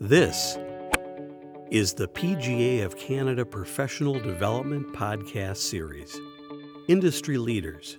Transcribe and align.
This 0.00 0.58
is 1.70 1.94
the 1.94 2.06
PGA 2.08 2.84
of 2.84 2.96
Canada 2.96 3.44
Professional 3.44 4.20
Development 4.20 4.86
Podcast 4.92 5.56
Series. 5.56 6.20
Industry 6.88 7.38
leaders, 7.38 7.96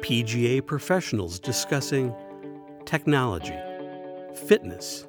PGA 0.00 0.66
professionals 0.66 1.38
discussing 1.38 2.12
technology, 2.84 3.54
fitness, 4.46 5.06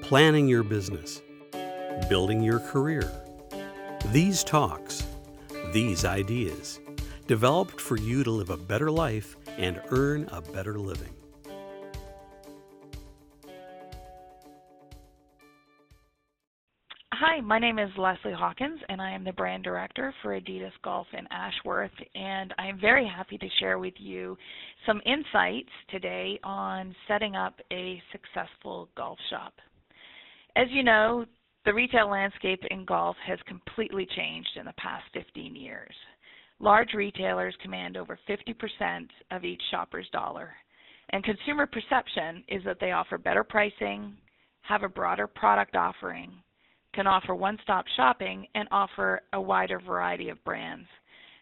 planning 0.00 0.48
your 0.48 0.62
business, 0.62 1.20
building 2.08 2.42
your 2.42 2.58
career. 2.58 3.12
These 4.06 4.44
talks, 4.44 5.06
these 5.72 6.04
ideas, 6.04 6.80
developed 7.26 7.80
for 7.80 7.96
you 7.96 8.24
to 8.24 8.30
live 8.30 8.50
a 8.50 8.56
better 8.56 8.90
life 8.90 9.36
and 9.58 9.80
earn 9.90 10.28
a 10.32 10.40
better 10.40 10.78
living. 10.78 11.12
My 17.52 17.58
name 17.58 17.78
is 17.78 17.90
Leslie 17.98 18.32
Hawkins, 18.32 18.80
and 18.88 18.98
I 18.98 19.10
am 19.10 19.24
the 19.24 19.32
brand 19.34 19.62
director 19.62 20.14
for 20.22 20.40
Adidas 20.40 20.72
Golf 20.82 21.06
in 21.12 21.26
Ashworth. 21.30 21.90
And 22.14 22.54
I 22.56 22.66
am 22.66 22.80
very 22.80 23.06
happy 23.06 23.36
to 23.36 23.46
share 23.60 23.78
with 23.78 23.92
you 23.98 24.38
some 24.86 25.02
insights 25.04 25.68
today 25.90 26.40
on 26.44 26.96
setting 27.06 27.36
up 27.36 27.60
a 27.70 28.02
successful 28.10 28.88
golf 28.96 29.18
shop. 29.28 29.52
As 30.56 30.68
you 30.70 30.82
know, 30.82 31.26
the 31.66 31.74
retail 31.74 32.08
landscape 32.08 32.62
in 32.70 32.86
golf 32.86 33.16
has 33.26 33.38
completely 33.46 34.08
changed 34.16 34.56
in 34.58 34.64
the 34.64 34.72
past 34.78 35.04
15 35.12 35.54
years. 35.54 35.94
Large 36.58 36.94
retailers 36.94 37.54
command 37.62 37.98
over 37.98 38.18
50% 38.26 39.08
of 39.30 39.44
each 39.44 39.60
shopper's 39.70 40.08
dollar, 40.10 40.54
and 41.10 41.22
consumer 41.22 41.66
perception 41.66 42.44
is 42.48 42.64
that 42.64 42.78
they 42.80 42.92
offer 42.92 43.18
better 43.18 43.44
pricing, 43.44 44.14
have 44.62 44.84
a 44.84 44.88
broader 44.88 45.26
product 45.26 45.76
offering, 45.76 46.32
can 46.94 47.06
offer 47.06 47.34
one-stop 47.34 47.84
shopping 47.96 48.46
and 48.54 48.68
offer 48.70 49.22
a 49.32 49.40
wider 49.40 49.80
variety 49.80 50.28
of 50.28 50.42
brands. 50.44 50.86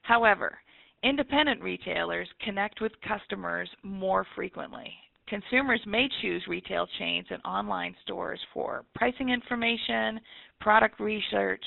However, 0.03 0.59
independent 1.03 1.63
retailers 1.63 2.29
connect 2.45 2.81
with 2.81 2.93
customers 3.07 3.69
more 3.83 4.27
frequently. 4.35 4.93
Consumers 5.29 5.81
may 5.87 6.09
choose 6.21 6.43
retail 6.49 6.89
chains 6.99 7.27
and 7.31 7.41
online 7.45 7.95
stores 8.03 8.41
for 8.53 8.85
pricing 8.95 9.31
information, 9.31 10.21
product 10.61 10.99
research, 10.99 11.63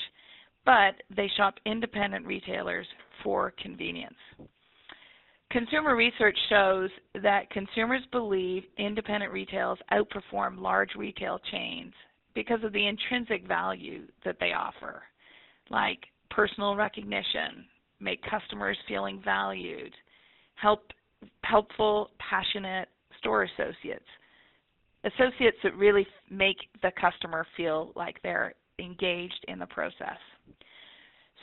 but 0.66 0.94
they 1.14 1.30
shop 1.36 1.54
independent 1.64 2.26
retailers 2.26 2.86
for 3.22 3.52
convenience. 3.62 4.14
Consumer 5.50 5.94
research 5.94 6.36
shows 6.48 6.90
that 7.22 7.48
consumers 7.50 8.02
believe 8.12 8.64
independent 8.76 9.32
retails 9.32 9.78
outperform 9.92 10.58
large 10.58 10.94
retail 10.96 11.38
chains 11.50 11.92
because 12.34 12.62
of 12.64 12.72
the 12.72 12.86
intrinsic 12.86 13.46
value 13.46 14.02
that 14.24 14.36
they 14.40 14.52
offer, 14.52 15.02
like 15.70 15.98
personal 16.30 16.76
recognition, 16.76 17.64
make 18.00 18.20
customers 18.28 18.76
feeling 18.88 19.20
valued, 19.24 19.94
help 20.56 20.82
helpful, 21.42 22.10
passionate 22.18 22.88
store 23.18 23.44
associates, 23.44 24.04
associates 25.04 25.56
that 25.62 25.74
really 25.76 26.06
make 26.30 26.56
the 26.82 26.90
customer 27.00 27.46
feel 27.56 27.92
like 27.94 28.20
they're 28.22 28.54
engaged 28.78 29.44
in 29.48 29.58
the 29.58 29.66
process. 29.66 30.18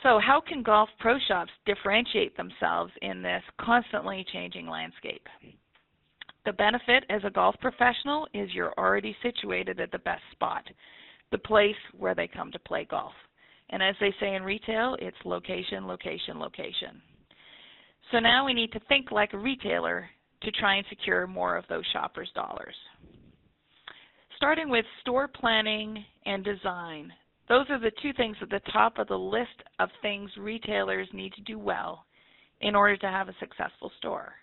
So, 0.02 0.18
how 0.18 0.42
can 0.46 0.62
golf 0.62 0.88
pro 0.98 1.16
shops 1.28 1.52
differentiate 1.64 2.36
themselves 2.36 2.92
in 3.02 3.22
this 3.22 3.42
constantly 3.60 4.26
changing 4.32 4.66
landscape? 4.66 5.26
The 6.44 6.52
benefit 6.52 7.04
as 7.08 7.22
a 7.24 7.30
golf 7.30 7.54
professional 7.60 8.26
is 8.34 8.52
you're 8.52 8.74
already 8.76 9.16
situated 9.22 9.78
at 9.78 9.92
the 9.92 9.98
best 9.98 10.22
spot, 10.32 10.64
the 11.30 11.38
place 11.38 11.76
where 11.96 12.14
they 12.14 12.26
come 12.26 12.50
to 12.52 12.58
play 12.58 12.84
golf. 12.84 13.12
And 13.70 13.82
as 13.82 13.94
they 14.00 14.12
say 14.20 14.34
in 14.34 14.42
retail, 14.42 14.96
it's 15.00 15.16
location, 15.24 15.86
location, 15.86 16.38
location. 16.38 17.00
So 18.10 18.18
now 18.18 18.44
we 18.44 18.54
need 18.54 18.72
to 18.72 18.80
think 18.88 19.10
like 19.10 19.32
a 19.32 19.38
retailer 19.38 20.08
to 20.42 20.50
try 20.52 20.74
and 20.76 20.86
secure 20.88 21.26
more 21.26 21.56
of 21.56 21.64
those 21.68 21.84
shoppers' 21.92 22.30
dollars. 22.34 22.74
Starting 24.36 24.68
with 24.68 24.84
store 25.00 25.28
planning 25.28 26.04
and 26.26 26.44
design, 26.44 27.12
those 27.48 27.66
are 27.70 27.78
the 27.78 27.92
two 28.02 28.12
things 28.14 28.36
at 28.42 28.50
the 28.50 28.60
top 28.72 28.98
of 28.98 29.06
the 29.06 29.18
list 29.18 29.62
of 29.78 29.88
things 30.02 30.30
retailers 30.36 31.08
need 31.12 31.32
to 31.34 31.42
do 31.42 31.58
well 31.58 32.04
in 32.60 32.74
order 32.74 32.96
to 32.96 33.06
have 33.06 33.28
a 33.28 33.34
successful 33.38 33.90
store. 33.98 34.34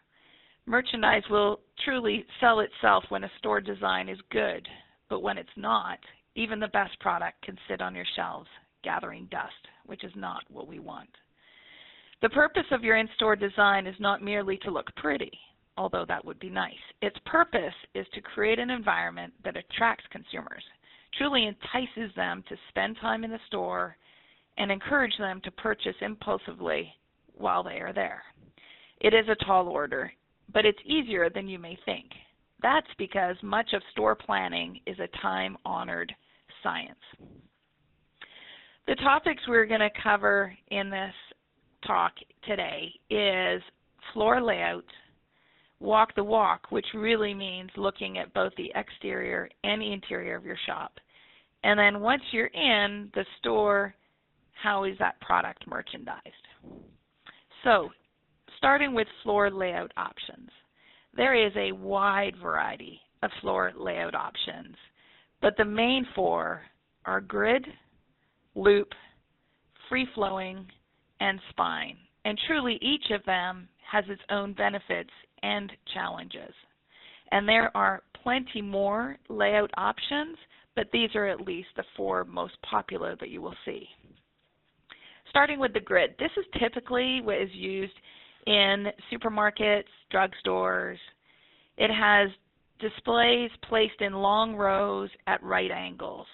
Merchandise 0.66 1.24
will 1.30 1.60
truly 1.84 2.26
sell 2.40 2.60
itself 2.60 3.04
when 3.10 3.24
a 3.24 3.32
store 3.40 3.62
design 3.62 4.10
is 4.10 4.20
good, 4.32 4.68
but 5.10 5.22
when 5.22 5.38
it's 5.38 5.50
not, 5.56 6.00
even 6.36 6.60
the 6.60 6.68
best 6.68 7.00
product 7.00 7.42
can 7.42 7.58
sit 7.68 7.82
on 7.82 7.96
your 7.96 8.06
shelves 8.16 8.50
gathering 8.84 9.28
dust, 9.32 9.68
which 9.86 10.04
is 10.04 10.12
not 10.16 10.44
what 10.50 10.68
we 10.68 10.80
want. 10.80 11.10
The 12.22 12.30
purpose 12.30 12.66
of 12.72 12.84
your 12.84 12.98
in 12.98 13.10
store 13.16 13.36
design 13.36 13.88
is 13.88 13.96
not 14.00 14.22
merely 14.22 14.58
to 14.58 14.72
look 14.72 14.94
pretty, 14.96 15.32
although 15.78 16.06
that 16.08 16.24
would 16.24 16.40
be 16.40 16.50
nice. 16.50 16.74
Its 17.02 17.18
purpose 17.26 17.74
is 17.96 18.06
to 18.14 18.22
create 18.22 18.60
an 18.60 18.70
environment 18.70 19.34
that 19.44 19.58
attracts 19.58 20.06
consumers, 20.12 20.64
truly 21.18 21.48
entices 21.48 22.14
them 22.16 22.44
to 22.50 22.56
spend 22.70 22.98
time 23.02 23.24
in 23.24 23.32
the 23.32 23.40
store, 23.48 23.98
and 24.58 24.72
encourage 24.72 25.18
them 25.18 25.40
to 25.44 25.52
purchase 25.52 25.96
impulsively 26.02 26.94
while 27.36 27.64
they 27.64 27.80
are 27.80 27.94
there. 27.94 28.22
It 29.00 29.14
is 29.14 29.26
a 29.30 29.46
tall 29.46 29.70
order, 29.70 30.12
but 30.54 30.66
it's 30.66 30.80
easier 30.86 31.30
than 31.30 31.48
you 31.48 31.60
may 31.60 31.78
think. 31.86 32.08
That's 32.62 32.88
because 32.98 33.36
much 33.42 33.74
of 33.74 33.82
store 33.92 34.16
planning 34.16 34.80
is 34.86 34.98
a 35.00 35.08
time 35.22 35.58
honored 35.66 36.14
science. 36.64 37.00
The 38.88 38.96
topics 38.96 39.44
we're 39.48 39.66
going 39.66 39.80
to 39.82 39.90
cover 40.02 40.54
in 40.70 40.90
this 40.90 41.14
talk 41.86 42.14
today 42.46 42.92
is 43.10 43.62
floor 44.14 44.42
layout, 44.42 44.86
walk 45.80 46.16
the 46.16 46.24
walk, 46.24 46.72
which 46.72 46.86
really 46.94 47.34
means 47.34 47.70
looking 47.78 48.18
at 48.18 48.34
both 48.34 48.52
the 48.58 48.72
exterior 48.76 49.50
and 49.64 49.82
the 49.82 49.94
interior 49.94 50.36
of 50.36 50.44
your 50.44 50.58
shop. 50.66 50.94
And 51.64 51.80
then 51.80 52.02
once 52.02 52.24
you're 52.32 52.48
in 52.48 53.12
the 53.14 53.26
store, 53.40 53.94
how 54.62 54.84
is 54.86 54.98
that 55.00 55.20
product 55.22 55.68
merchandised? 55.68 56.24
So, 57.64 57.90
starting 58.60 58.94
with 58.94 59.08
floor 59.24 59.50
layout 59.50 59.92
options. 59.98 60.50
There 61.16 61.34
is 61.34 61.54
a 61.56 61.72
wide 61.72 62.36
variety 62.42 63.00
of 63.24 63.32
floor 63.42 63.72
layout 63.76 64.14
options, 64.14 64.76
but 65.42 65.56
the 65.58 65.66
main 65.66 66.06
four 66.14 66.62
are 67.06 67.22
grid, 67.22 67.66
loop, 68.56 68.90
free 69.88 70.08
flowing, 70.14 70.68
and 71.22 71.40
spine. 71.50 71.98
And 72.26 72.38
truly, 72.48 72.78
each 72.82 73.12
of 73.12 73.24
them 73.26 73.70
has 73.90 74.04
its 74.10 74.22
own 74.30 74.54
benefits 74.54 75.10
and 75.42 75.72
challenges. 75.94 76.54
And 77.32 77.48
there 77.48 77.76
are 77.76 78.04
plenty 78.24 78.62
more 78.62 79.18
layout 79.30 79.72
options, 79.78 80.38
but 80.76 80.88
these 80.92 81.10
are 81.16 81.28
at 81.28 81.42
least 81.42 81.70
the 81.78 81.84
four 81.96 82.26
most 82.26 82.56
popular 82.70 83.16
that 83.22 83.30
you 83.30 83.42
will 83.42 83.56
see. 83.66 83.88
Starting 85.30 85.60
with 85.60 85.74
the 85.74 85.80
grid, 85.80 86.16
this 86.20 86.32
is 86.38 86.46
typically 86.60 87.22
what 87.24 87.38
is 87.38 87.50
used 87.54 87.94
in 88.50 88.88
supermarkets, 89.14 89.84
drugstores. 90.12 90.98
It 91.78 91.92
has 91.94 92.30
displays 92.80 93.52
placed 93.68 94.02
in 94.02 94.14
long 94.14 94.56
rows 94.56 95.10
at 95.28 95.42
right 95.44 95.70
angles. 95.70 96.26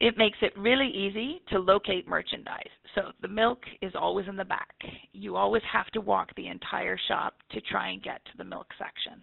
It 0.00 0.18
makes 0.18 0.36
it 0.42 0.52
really 0.58 0.88
easy 0.88 1.40
to 1.48 1.58
locate 1.58 2.06
merchandise. 2.06 2.68
So 2.94 3.12
the 3.22 3.28
milk 3.28 3.60
is 3.80 3.92
always 3.94 4.28
in 4.28 4.36
the 4.36 4.44
back. 4.44 4.74
You 5.12 5.36
always 5.36 5.62
have 5.72 5.86
to 5.92 6.00
walk 6.00 6.28
the 6.36 6.48
entire 6.48 6.98
shop 7.08 7.34
to 7.52 7.60
try 7.62 7.88
and 7.88 8.02
get 8.02 8.22
to 8.26 8.36
the 8.36 8.44
milk 8.44 8.66
section. 8.78 9.22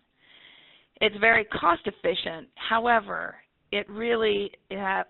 It's 1.02 1.16
very 1.20 1.46
cost 1.46 1.82
efficient. 1.86 2.48
However, 2.56 3.36
it 3.72 3.88
really 3.90 4.52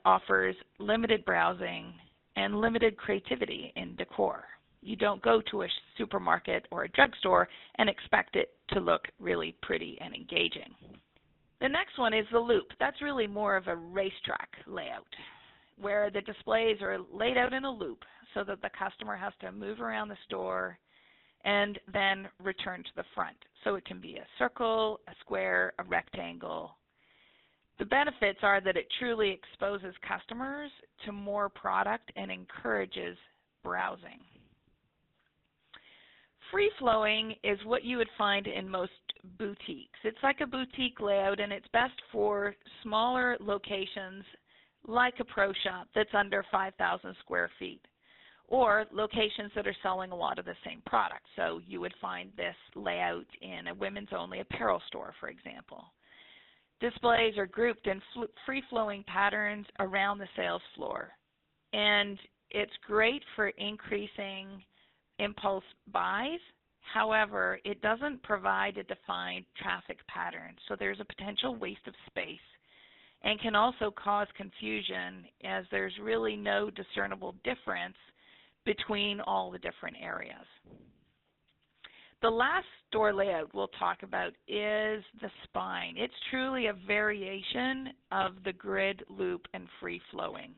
offers 0.03 0.55
limited 0.77 1.23
browsing 1.23 1.93
and 2.35 2.59
limited 2.59 2.97
creativity 2.97 3.71
in 3.75 3.95
decor. 3.95 4.43
You 4.81 4.95
don't 4.95 5.21
go 5.21 5.41
to 5.51 5.63
a 5.63 5.67
supermarket 5.97 6.67
or 6.71 6.83
a 6.83 6.89
drugstore 6.89 7.47
and 7.75 7.89
expect 7.89 8.35
it 8.35 8.49
to 8.69 8.79
look 8.79 9.07
really 9.19 9.55
pretty 9.61 9.97
and 10.01 10.13
engaging. 10.15 10.73
The 11.61 11.69
next 11.69 11.99
one 11.99 12.13
is 12.13 12.25
the 12.31 12.39
loop. 12.39 12.67
That's 12.79 13.01
really 13.01 13.27
more 13.27 13.55
of 13.55 13.67
a 13.67 13.75
racetrack 13.75 14.49
layout 14.65 15.05
where 15.79 16.09
the 16.09 16.21
displays 16.21 16.81
are 16.81 16.97
laid 17.11 17.37
out 17.37 17.53
in 17.53 17.65
a 17.65 17.71
loop 17.71 17.99
so 18.33 18.43
that 18.43 18.61
the 18.61 18.69
customer 18.77 19.15
has 19.15 19.33
to 19.41 19.51
move 19.51 19.81
around 19.81 20.07
the 20.07 20.17
store 20.25 20.77
and 21.43 21.79
then 21.91 22.27
return 22.43 22.83
to 22.83 22.89
the 22.95 23.03
front. 23.15 23.35
So 23.63 23.75
it 23.75 23.85
can 23.85 23.99
be 23.99 24.15
a 24.15 24.25
circle, 24.37 24.99
a 25.07 25.11
square, 25.21 25.73
a 25.79 25.83
rectangle. 25.83 26.77
The 27.79 27.85
benefits 27.85 28.39
are 28.43 28.61
that 28.61 28.77
it 28.77 28.87
truly 28.99 29.31
exposes 29.31 29.95
customers 30.07 30.69
to 31.05 31.11
more 31.11 31.49
product 31.49 32.11
and 32.15 32.31
encourages 32.31 33.17
browsing. 33.63 34.19
Free 36.51 36.71
flowing 36.77 37.33
is 37.43 37.57
what 37.65 37.83
you 37.83 37.97
would 37.97 38.09
find 38.17 38.45
in 38.45 38.69
most 38.69 38.91
boutiques. 39.39 39.99
It's 40.03 40.21
like 40.21 40.41
a 40.41 40.47
boutique 40.47 40.99
layout 40.99 41.39
and 41.39 41.51
it's 41.53 41.67
best 41.71 41.93
for 42.11 42.55
smaller 42.83 43.37
locations 43.39 44.25
like 44.85 45.13
a 45.19 45.25
pro 45.25 45.53
shop 45.63 45.87
that's 45.95 46.13
under 46.13 46.43
5,000 46.51 47.15
square 47.21 47.49
feet 47.57 47.81
or 48.51 48.85
locations 48.91 49.51
that 49.55 49.65
are 49.65 49.75
selling 49.81 50.11
a 50.11 50.15
lot 50.15 50.37
of 50.37 50.45
the 50.45 50.55
same 50.65 50.81
products. 50.85 51.29
So 51.37 51.61
you 51.65 51.79
would 51.79 51.93
find 52.01 52.31
this 52.35 52.55
layout 52.75 53.25
in 53.41 53.67
a 53.67 53.73
women's 53.73 54.09
only 54.15 54.41
apparel 54.41 54.81
store, 54.87 55.13
for 55.21 55.29
example. 55.29 55.85
Displays 56.81 57.37
are 57.37 57.45
grouped 57.45 57.87
in 57.87 58.01
free 58.45 58.63
flowing 58.69 59.05
patterns 59.07 59.67
around 59.79 60.17
the 60.17 60.27
sales 60.35 60.61
floor. 60.75 61.11
And 61.71 62.19
it's 62.49 62.73
great 62.85 63.23
for 63.37 63.49
increasing 63.49 64.61
impulse 65.21 65.63
buys. 65.91 66.39
However, 66.93 67.59
it 67.63 67.81
doesn't 67.81 68.23
provide 68.23 68.77
a 68.77 68.83
defined 68.83 69.45
traffic 69.61 69.99
pattern, 70.07 70.55
so 70.67 70.75
there's 70.77 70.99
a 70.99 71.05
potential 71.05 71.55
waste 71.55 71.87
of 71.87 71.93
space 72.07 72.39
and 73.23 73.39
can 73.39 73.55
also 73.55 73.91
cause 73.91 74.27
confusion 74.35 75.25
as 75.43 75.65
there's 75.71 75.93
really 76.01 76.35
no 76.35 76.69
discernible 76.71 77.35
difference 77.43 77.95
between 78.65 79.21
all 79.21 79.51
the 79.51 79.59
different 79.59 79.95
areas. 80.01 80.45
The 82.21 82.29
last 82.29 82.67
store 82.87 83.13
layout 83.13 83.53
we'll 83.53 83.67
talk 83.79 84.03
about 84.03 84.33
is 84.47 85.03
the 85.21 85.31
spine. 85.43 85.95
It's 85.97 86.13
truly 86.29 86.67
a 86.67 86.73
variation 86.73 87.89
of 88.11 88.33
the 88.43 88.53
grid, 88.53 89.03
loop, 89.09 89.47
and 89.53 89.67
free 89.79 89.99
flowing. 90.11 90.53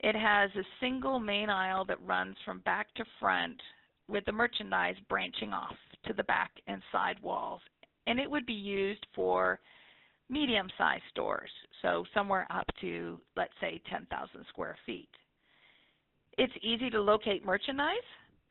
It 0.00 0.14
has 0.14 0.50
a 0.54 0.66
single 0.80 1.18
main 1.18 1.50
aisle 1.50 1.84
that 1.86 2.00
runs 2.06 2.36
from 2.44 2.60
back 2.60 2.92
to 2.94 3.04
front 3.18 3.60
with 4.08 4.24
the 4.24 4.32
merchandise 4.32 4.96
branching 5.08 5.52
off 5.52 5.76
to 6.06 6.12
the 6.12 6.24
back 6.24 6.50
and 6.66 6.82
side 6.92 7.16
walls. 7.22 7.60
And 8.06 8.18
it 8.18 8.30
would 8.30 8.46
be 8.46 8.52
used 8.52 9.04
for 9.14 9.58
medium 10.28 10.68
sized 10.78 11.02
stores, 11.10 11.50
so 11.82 12.04
somewhere 12.14 12.46
up 12.50 12.66
to, 12.80 13.20
let's 13.36 13.52
say, 13.60 13.80
10,000 13.90 14.44
square 14.48 14.76
feet. 14.86 15.08
It's 16.38 16.52
easy 16.62 16.90
to 16.90 17.00
locate 17.00 17.44
merchandise 17.44 17.96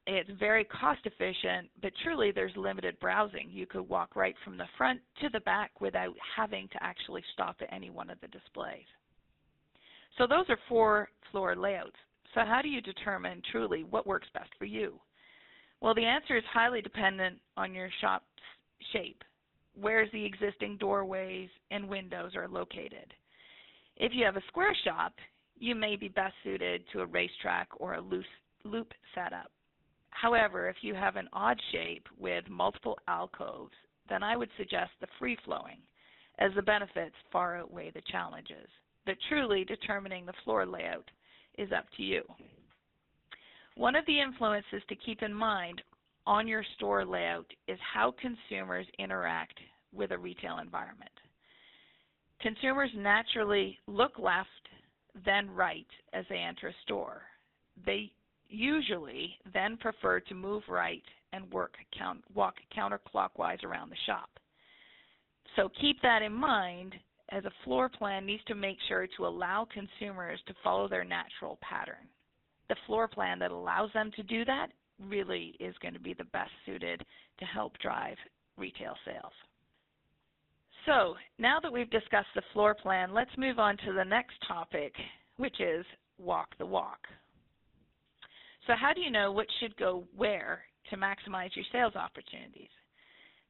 it's 0.08 0.30
very 0.40 0.64
cost 0.66 1.00
efficient, 1.06 1.70
but 1.82 1.92
truly 2.04 2.32
there's 2.32 2.56
limited 2.56 3.00
browsing. 3.00 3.50
You 3.50 3.66
could 3.66 3.90
walk 3.90 4.16
right 4.16 4.36
from 4.44 4.56
the 4.56 4.68
front 4.78 5.02
to 5.22 5.30
the 5.30 5.40
back 5.42 5.82
without 5.82 6.14
having 6.36 6.68
to 6.70 6.84
actually 6.84 7.24
stop 7.34 7.56
at 7.62 7.74
any 7.74 7.90
one 7.90 8.12
of 8.12 8.22
the 8.22 8.28
displays. 8.28 8.86
So 10.18 10.28
those 10.28 10.46
are 10.50 10.60
four 10.70 11.10
floor 11.32 11.56
layouts. 11.56 11.96
So 12.36 12.42
how 12.46 12.62
do 12.62 12.70
you 12.70 12.82
determine 12.82 13.42
truly 13.52 13.84
what 13.84 14.06
works 14.06 14.28
best 14.34 14.50
for 14.60 14.66
you? 14.66 15.00
Well, 15.86 15.94
the 15.94 16.04
answer 16.04 16.36
is 16.36 16.44
highly 16.52 16.82
dependent 16.82 17.38
on 17.58 17.76
your 17.76 17.90
shop's 18.02 18.26
shape. 18.92 19.24
Where's 19.80 20.12
the 20.12 20.26
existing 20.26 20.78
doorways 20.78 21.48
and 21.70 21.88
windows 21.88 22.32
are 22.36 22.48
located? 22.48 23.14
If 23.96 24.12
you 24.16 24.26
have 24.26 24.36
a 24.36 24.42
square 24.48 24.76
shop, 24.84 25.14
you 25.60 25.76
may 25.76 25.96
be 25.96 26.08
best 26.08 26.34
suited 26.44 26.86
to 26.92 27.02
a 27.02 27.06
racetrack 27.06 27.68
or 27.78 27.94
a 27.94 28.02
loose 28.02 28.26
loop 28.64 28.94
setup. 29.14 29.52
However, 30.10 30.68
if 30.70 30.78
you 30.82 30.96
have 30.96 31.18
an 31.18 31.30
odd 31.34 31.62
shape 31.72 32.08
with 32.20 32.50
multiple 32.50 32.98
alcoves, 33.08 33.76
then 34.10 34.24
I 34.24 34.36
would 34.36 34.50
suggest 34.58 34.90
the 35.00 35.08
free 35.20 35.38
flowing, 35.46 35.78
as 36.40 36.50
the 36.56 36.64
benefits 36.64 37.16
far 37.32 37.58
outweigh 37.58 37.92
the 37.92 38.02
challenges. 38.12 38.70
But 39.06 39.18
truly, 39.30 39.64
determining 39.64 40.26
the 40.26 40.34
floor 40.44 40.66
layout 40.66 41.12
is 41.60 41.72
up 41.72 41.86
to 41.98 42.02
you. 42.02 42.24
One 43.76 43.96
of 43.96 44.06
the 44.06 44.22
influences 44.22 44.82
to 44.88 44.96
keep 44.96 45.22
in 45.22 45.34
mind 45.34 45.82
on 46.26 46.48
your 46.48 46.64
store 46.76 47.06
layout 47.06 47.46
is 47.68 47.78
how 47.94 48.14
consumers 48.20 48.88
interact 49.00 49.60
with 49.94 50.12
a 50.12 50.18
retail 50.18 50.60
environment. 50.60 51.12
Consumers 52.42 52.90
naturally 52.96 53.78
look 53.88 54.18
left, 54.18 54.50
then 55.26 55.50
right 55.50 55.88
as 56.14 56.26
they 56.30 56.38
enter 56.38 56.70
a 56.70 56.76
store. 56.84 57.22
They 57.86 58.12
usually 58.48 59.36
then 59.54 59.78
prefer 59.78 60.20
to 60.22 60.34
move 60.34 60.64
right 60.70 61.04
and 61.34 61.52
work 61.52 61.74
count, 61.98 62.24
walk 62.34 62.56
counterclockwise 62.76 63.64
around 63.64 63.90
the 63.90 63.98
shop. 64.06 64.30
So 65.56 65.70
keep 65.82 66.02
that 66.02 66.22
in 66.22 66.34
mind 66.34 66.96
as 67.30 67.44
a 67.46 67.52
floor 67.64 67.90
plan 67.90 68.26
needs 68.26 68.44
to 68.46 68.56
make 68.56 68.78
sure 68.88 69.08
to 69.18 69.26
allow 69.26 69.68
consumers 69.74 70.40
to 70.48 70.54
follow 70.64 70.88
their 70.88 71.04
natural 71.04 71.58
pattern. 71.62 72.08
The 72.70 72.76
floor 72.86 73.08
plan 73.08 73.40
that 73.40 73.52
allows 73.52 73.92
them 73.94 74.12
to 74.16 74.24
do 74.24 74.46
that 74.46 74.68
really 75.00 75.56
is 75.60 75.76
going 75.82 75.94
to 75.94 76.00
be 76.00 76.14
the 76.14 76.24
best 76.26 76.52
suited 76.66 77.04
to 77.40 77.46
help 77.46 77.78
drive 77.80 78.18
retail 78.58 78.96
sales. 79.06 79.34
So 80.86 81.16
now 81.40 81.60
that 81.62 81.72
we've 81.72 81.90
discussed 81.90 82.28
the 82.36 82.44
floor 82.54 82.76
plan, 82.76 83.14
let's 83.14 83.38
move 83.38 83.60
on 83.60 83.78
to 83.78 83.94
the 83.94 84.04
next 84.04 84.36
topic, 84.48 84.94
which 85.38 85.60
is 85.60 85.86
walk 86.18 86.50
the 86.58 86.66
walk. 86.66 87.00
So 88.68 88.74
how 88.80 88.94
do 88.94 89.02
you 89.02 89.12
know 89.12 89.32
what 89.32 89.48
should 89.60 89.76
go 89.78 90.04
where 90.16 90.62
to 90.90 90.98
maximize 90.98 91.56
your 91.56 91.66
sales 91.72 91.96
opportunities? 91.96 92.70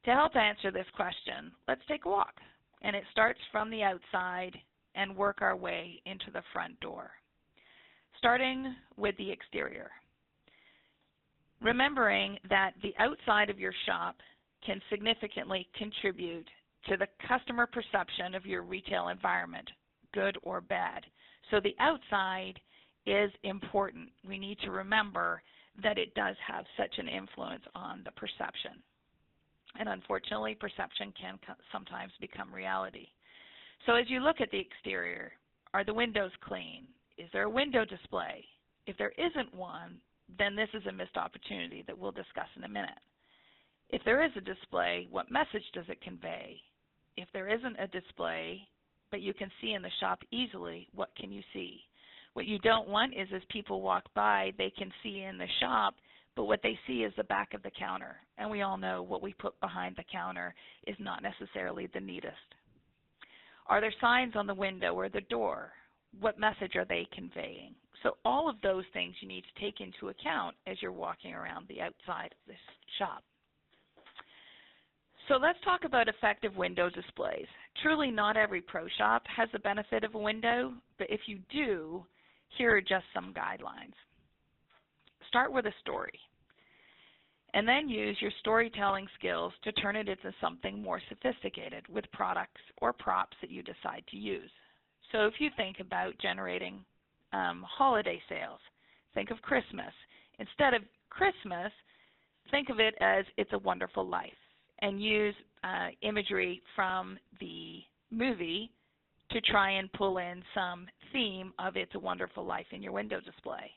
To 0.05 0.11
help 0.11 0.35
answer 0.35 0.71
this 0.71 0.85
question, 0.95 1.51
let's 1.67 1.81
take 1.87 2.05
a 2.05 2.09
walk. 2.09 2.33
And 2.81 2.95
it 2.95 3.03
starts 3.11 3.39
from 3.51 3.69
the 3.69 3.83
outside 3.83 4.55
and 4.95 5.15
work 5.15 5.41
our 5.41 5.55
way 5.55 6.01
into 6.05 6.31
the 6.31 6.43
front 6.53 6.79
door. 6.79 7.11
Starting 8.17 8.75
with 8.97 9.15
the 9.17 9.31
exterior. 9.31 9.91
Remembering 11.61 12.37
that 12.49 12.71
the 12.81 12.93
outside 12.99 13.49
of 13.49 13.59
your 13.59 13.73
shop 13.85 14.15
can 14.65 14.81
significantly 14.89 15.67
contribute 15.77 16.47
to 16.87 16.97
the 16.97 17.07
customer 17.27 17.67
perception 17.67 18.35
of 18.35 18.45
your 18.45 18.61
retail 18.61 19.09
environment, 19.09 19.69
good 20.13 20.37
or 20.43 20.61
bad. 20.61 21.05
So 21.51 21.59
the 21.59 21.75
outside 21.79 22.59
is 23.05 23.31
important. 23.43 24.09
We 24.27 24.37
need 24.37 24.59
to 24.59 24.71
remember 24.71 25.41
that 25.83 25.97
it 25.97 26.13
does 26.15 26.35
have 26.47 26.65
such 26.77 26.97
an 26.97 27.07
influence 27.07 27.63
on 27.75 28.01
the 28.05 28.11
perception. 28.11 28.81
And 29.77 29.89
unfortunately, 29.89 30.55
perception 30.55 31.13
can 31.19 31.37
sometimes 31.71 32.13
become 32.21 32.53
reality. 32.53 33.07
So 33.85 33.95
as 33.95 34.05
you 34.09 34.21
look 34.21 34.41
at 34.41 34.49
the 34.51 34.59
exterior, 34.59 35.33
are 35.73 35.83
the 35.83 35.93
windows 35.93 36.31
clean? 36.41 36.87
Is 37.17 37.29
there 37.31 37.43
a 37.43 37.49
window 37.49 37.85
display? 37.85 38.43
If 38.87 38.97
there 38.97 39.13
isn't 39.17 39.53
one, 39.53 39.97
then 40.37 40.55
this 40.55 40.69
is 40.73 40.85
a 40.85 40.91
missed 40.91 41.17
opportunity 41.17 41.83
that 41.87 41.97
we'll 41.97 42.11
discuss 42.11 42.47
in 42.55 42.63
a 42.63 42.69
minute. 42.69 42.99
If 43.89 44.03
there 44.03 44.23
is 44.23 44.31
a 44.35 44.41
display, 44.41 45.07
what 45.11 45.31
message 45.31 45.63
does 45.73 45.85
it 45.87 46.01
convey? 46.01 46.59
If 47.17 47.27
there 47.33 47.47
isn't 47.47 47.79
a 47.79 47.87
display, 47.87 48.67
but 49.11 49.21
you 49.21 49.33
can 49.33 49.49
see 49.61 49.73
in 49.73 49.81
the 49.81 49.89
shop 49.99 50.19
easily, 50.31 50.87
what 50.93 51.09
can 51.15 51.31
you 51.31 51.41
see? 51.53 51.81
What 52.33 52.47
you 52.47 52.59
don't 52.59 52.89
want 52.89 53.13
is 53.13 53.29
as 53.33 53.41
people 53.49 53.81
walk 53.81 54.03
by, 54.13 54.51
they 54.57 54.71
can 54.77 54.91
see 55.01 55.21
in 55.21 55.37
the 55.37 55.47
shop, 55.61 55.95
but 56.35 56.45
what 56.45 56.61
they 56.63 56.77
see 56.85 57.03
is 57.03 57.13
the 57.15 57.23
back 57.23 57.53
of 57.53 57.63
the 57.63 57.71
counter. 57.71 58.17
And 58.37 58.51
we 58.51 58.61
all 58.61 58.77
know 58.77 59.01
what 59.01 59.21
we 59.21 59.33
put 59.33 59.57
behind 59.61 59.95
the 59.95 60.03
counter 60.11 60.53
is 60.85 60.97
not 60.99 61.23
necessarily 61.23 61.87
the 61.93 62.01
neatest. 62.01 62.35
Are 63.67 63.79
there 63.79 63.93
signs 64.01 64.35
on 64.35 64.47
the 64.47 64.53
window 64.53 64.93
or 64.93 65.07
the 65.07 65.21
door? 65.21 65.71
What 66.19 66.39
message 66.39 66.75
are 66.75 66.85
they 66.85 67.07
conveying? 67.13 67.75
So 68.03 68.17
all 68.23 68.49
of 68.49 68.61
those 68.61 68.83
things 68.93 69.15
you 69.19 69.27
need 69.27 69.43
to 69.43 69.61
take 69.61 69.81
into 69.81 70.09
account 70.09 70.55
as 70.67 70.77
you're 70.81 70.91
walking 70.91 71.33
around 71.33 71.67
the 71.67 71.81
outside 71.81 72.31
of 72.31 72.47
this 72.47 72.57
shop. 72.99 73.23
So 75.27 75.37
let's 75.37 75.59
talk 75.63 75.85
about 75.85 76.07
effective 76.07 76.55
window 76.55 76.89
displays. 76.89 77.47
Truly 77.81 78.11
not 78.11 78.37
every 78.37 78.61
pro 78.61 78.87
shop 78.97 79.23
has 79.35 79.49
the 79.51 79.59
benefit 79.59 80.03
of 80.03 80.13
a 80.13 80.19
window, 80.19 80.73
but 80.99 81.09
if 81.09 81.21
you 81.25 81.39
do, 81.51 82.05
here 82.57 82.75
are 82.75 82.81
just 82.81 83.05
some 83.13 83.33
guidelines. 83.33 83.95
Start 85.27 85.51
with 85.51 85.65
a 85.65 85.73
story, 85.81 86.19
and 87.55 87.67
then 87.67 87.89
use 87.89 88.15
your 88.21 88.31
storytelling 88.39 89.07
skills 89.17 89.51
to 89.63 89.71
turn 89.73 89.95
it 89.95 90.07
into 90.07 90.31
something 90.39 90.81
more 90.81 91.01
sophisticated 91.09 91.83
with 91.89 92.05
products 92.13 92.61
or 92.77 92.93
props 92.93 93.35
that 93.41 93.49
you 93.49 93.63
decide 93.63 94.03
to 94.11 94.17
use. 94.17 94.51
So 95.15 95.27
if 95.27 95.35
you 95.39 95.49
think 95.55 95.77
about 95.79 96.11
generating 96.21 96.83
um, 97.31 97.63
holiday 97.65 98.21
sales, 98.27 98.59
think 99.13 99.31
of 99.31 99.41
Christmas. 99.41 99.93
Instead 100.39 100.73
of 100.73 100.81
Christmas, 101.09 101.71
think 102.51 102.67
of 102.67 102.81
it 102.81 102.95
as 102.99 103.23
It's 103.37 103.53
a 103.53 103.59
Wonderful 103.59 104.05
Life 104.05 104.33
and 104.79 105.01
use 105.01 105.33
uh, 105.63 105.87
imagery 106.01 106.61
from 106.75 107.17
the 107.39 107.79
movie 108.11 108.71
to 109.31 109.39
try 109.39 109.71
and 109.71 109.89
pull 109.93 110.17
in 110.17 110.43
some 110.53 110.85
theme 111.13 111.53
of 111.59 111.77
It's 111.77 111.95
a 111.95 111.99
Wonderful 111.99 112.43
Life 112.43 112.67
in 112.71 112.83
your 112.83 112.91
window 112.91 113.21
display. 113.21 113.71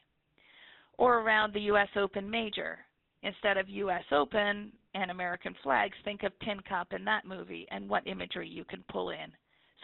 Or 0.97 1.21
around 1.21 1.55
the 1.55 1.61
U.S. 1.61 1.89
Open 1.95 2.29
Major. 2.29 2.79
Instead 3.23 3.59
of 3.59 3.69
U.S. 3.69 4.05
Open 4.11 4.73
and 4.95 5.13
American 5.13 5.55
flags, 5.63 5.95
think 6.05 6.25
of 6.25 6.33
Tin 6.45 6.59
Cup 6.69 6.89
in 6.93 7.05
that 7.05 7.25
movie 7.25 7.65
and 7.71 7.89
what 7.89 8.09
imagery 8.09 8.49
you 8.49 8.65
can 8.65 8.83
pull 8.91 9.11
in 9.11 9.31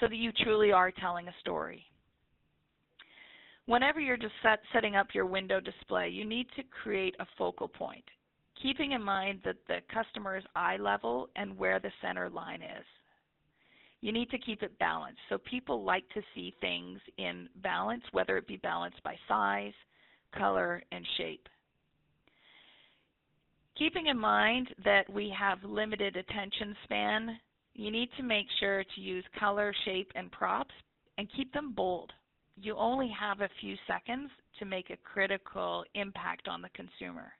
so 0.01 0.09
that 0.09 0.17
you 0.17 0.33
truly 0.33 0.73
are 0.73 0.91
telling 0.91 1.29
a 1.29 1.35
story. 1.41 1.85
Whenever 3.67 4.01
you're 4.01 4.17
just 4.17 4.35
set, 4.43 4.61
setting 4.73 4.97
up 4.97 5.09
your 5.15 5.27
window 5.27 5.61
display, 5.61 6.09
you 6.09 6.25
need 6.25 6.47
to 6.57 6.63
create 6.83 7.15
a 7.19 7.27
focal 7.39 7.69
point. 7.69 8.05
keeping 8.63 8.93
in 8.93 9.03
mind 9.03 9.41
that 9.45 9.57
the 9.69 9.79
customer's 9.93 10.45
eye 10.55 10.77
level 10.77 11.29
and 11.37 11.57
where 11.59 11.79
the 11.79 11.91
center 12.01 12.31
line 12.31 12.63
is. 12.63 12.85
You 14.01 14.13
need 14.13 14.31
to 14.31 14.39
keep 14.39 14.63
it 14.63 14.79
balanced. 14.79 15.21
So 15.29 15.39
people 15.39 15.83
like 15.83 16.05
to 16.15 16.23
see 16.35 16.55
things 16.61 16.99
in 17.19 17.49
balance, 17.63 18.03
whether 18.13 18.37
it 18.37 18.47
be 18.47 18.59
balanced 18.59 19.03
by 19.03 19.17
size, 19.29 19.73
color, 20.37 20.83
and 20.93 21.07
shape. 21.17 21.49
Keeping 23.79 24.07
in 24.07 24.19
mind 24.19 24.69
that 24.85 25.11
we 25.11 25.35
have 25.37 25.59
limited 25.65 26.17
attention 26.17 26.77
span, 26.85 27.39
you 27.75 27.91
need 27.91 28.09
to 28.17 28.23
make 28.23 28.47
sure 28.61 28.85
to 28.85 29.01
use 29.01 29.25
color, 29.39 29.75
shape, 29.85 30.11
and 30.15 30.31
props 30.31 30.75
and 31.19 31.29
keep 31.37 31.53
them 31.53 31.73
bold. 31.73 32.13
You 32.57 32.77
only 32.77 33.11
have 33.19 33.41
a 33.41 33.49
few 33.61 33.77
seconds 33.87 34.31
to 34.59 34.65
make 34.65 34.91
a 34.91 34.97
critical 34.99 35.85
impact 35.95 36.49
on 36.49 36.63
the 36.63 36.69
consumer. 36.71 37.33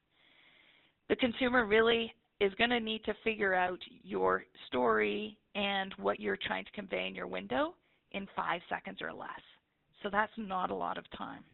The 1.09 1.17
consumer 1.17 1.67
really 1.67 2.13
is 2.41 2.53
going 2.55 2.71
to 2.71 2.81
need 2.81 3.05
to 3.05 3.15
figure 3.23 3.55
out 3.55 3.79
your 4.03 4.45
story 4.67 5.39
and 5.55 5.95
what 5.99 6.19
you're 6.19 6.39
trying 6.47 6.65
to 6.65 6.73
convey 6.73 7.07
in 7.07 7.15
your 7.15 7.29
window 7.29 7.75
in 8.13 8.27
five 8.35 8.61
seconds 8.69 8.99
or 9.01 9.13
less. 9.13 9.31
So 10.03 10.09
that's 10.11 10.33
not 10.37 10.71
a 10.71 10.75
lot 10.75 10.99
of 10.99 11.05
time. 11.17 11.45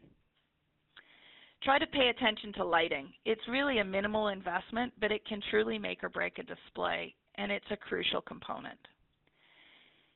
Try 1.62 1.78
to 1.78 1.86
pay 1.86 2.08
attention 2.08 2.54
to 2.54 2.64
lighting. 2.64 3.12
It's 3.26 3.40
really 3.48 3.78
a 3.78 3.84
minimal 3.84 4.28
investment, 4.28 4.94
but 4.98 5.12
it 5.12 5.26
can 5.26 5.42
truly 5.50 5.78
make 5.78 6.02
or 6.02 6.08
break 6.08 6.38
a 6.38 6.42
display, 6.42 7.14
and 7.40 7.50
it's 7.50 7.70
a 7.70 7.76
crucial 7.76 8.20
component. 8.20 8.78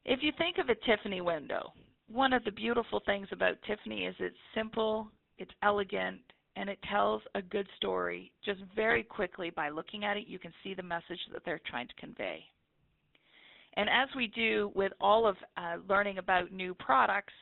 If 0.05 0.23
you 0.23 0.33
think 0.37 0.59
of 0.59 0.69
a 0.69 0.75
Tiffany 0.87 1.21
window, 1.21 1.73
one 2.13 2.33
of 2.33 2.45
the 2.45 2.51
beautiful 2.51 3.01
things 3.07 3.29
about 3.33 3.57
Tiffany 3.67 4.05
is 4.05 4.15
it's 4.19 4.37
simple, 4.55 5.09
it's 5.39 5.51
elegant, 5.63 6.21
and 6.57 6.69
it 6.69 6.79
tells 6.91 7.23
a 7.35 7.43
good 7.43 7.67
story 7.77 8.31
just 8.45 8.61
very 8.77 9.03
quickly 9.03 9.51
by 9.51 9.71
looking 9.71 10.05
at 10.05 10.17
it. 10.17 10.29
You 10.29 10.39
can 10.39 10.53
see 10.63 10.75
the 10.75 10.83
message 10.83 11.19
that 11.33 11.43
they're 11.45 11.61
trying 11.67 11.89
to 11.89 11.95
convey. 11.95 12.45
And 13.77 13.89
as 13.89 14.09
we 14.15 14.29
do 14.29 14.71
with 14.75 14.93
all 15.01 15.27
of 15.27 15.37
uh, 15.57 15.77
learning 15.89 16.19
about 16.19 16.53
new 16.53 16.75
products, 16.75 17.33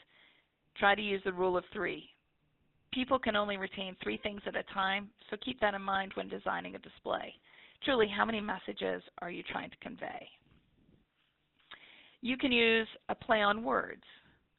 try 0.78 0.94
to 0.94 1.02
use 1.02 1.20
the 1.24 1.32
rule 1.32 1.56
of 1.56 1.64
three 1.72 2.08
people 2.92 3.18
can 3.18 3.36
only 3.36 3.56
retain 3.56 3.96
three 4.02 4.18
things 4.22 4.40
at 4.46 4.54
a 4.54 4.62
time, 4.74 5.08
so 5.30 5.36
keep 5.42 5.58
that 5.60 5.74
in 5.74 5.82
mind 5.82 6.12
when 6.14 6.28
designing 6.28 6.74
a 6.74 6.78
display. 6.78 7.34
Truly, 7.84 8.08
how 8.08 8.24
many 8.24 8.40
messages 8.40 9.02
are 9.20 9.30
you 9.30 9.42
trying 9.50 9.70
to 9.70 9.76
convey? 9.82 10.28
You 12.20 12.36
can 12.36 12.52
use 12.52 12.86
a 13.08 13.14
play 13.14 13.42
on 13.42 13.64
words 13.64 14.04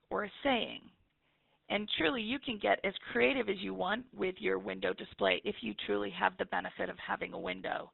or 0.10 0.26
a 0.26 0.32
saying. 0.44 0.82
And 1.70 1.90
truly, 1.98 2.22
you 2.22 2.38
can 2.40 2.60
get 2.62 2.80
as 2.84 2.94
creative 3.12 3.48
as 3.48 3.56
you 3.60 3.74
want 3.74 4.06
with 4.16 4.36
your 4.40 4.60
window 4.60 4.94
display 4.94 5.42
if 5.46 5.56
you 5.62 5.74
truly 5.86 6.10
have 6.12 6.34
the 6.38 6.46
benefit 6.46 6.90
of 6.90 6.98
having 7.00 7.34
a 7.34 7.40
window. 7.40 7.92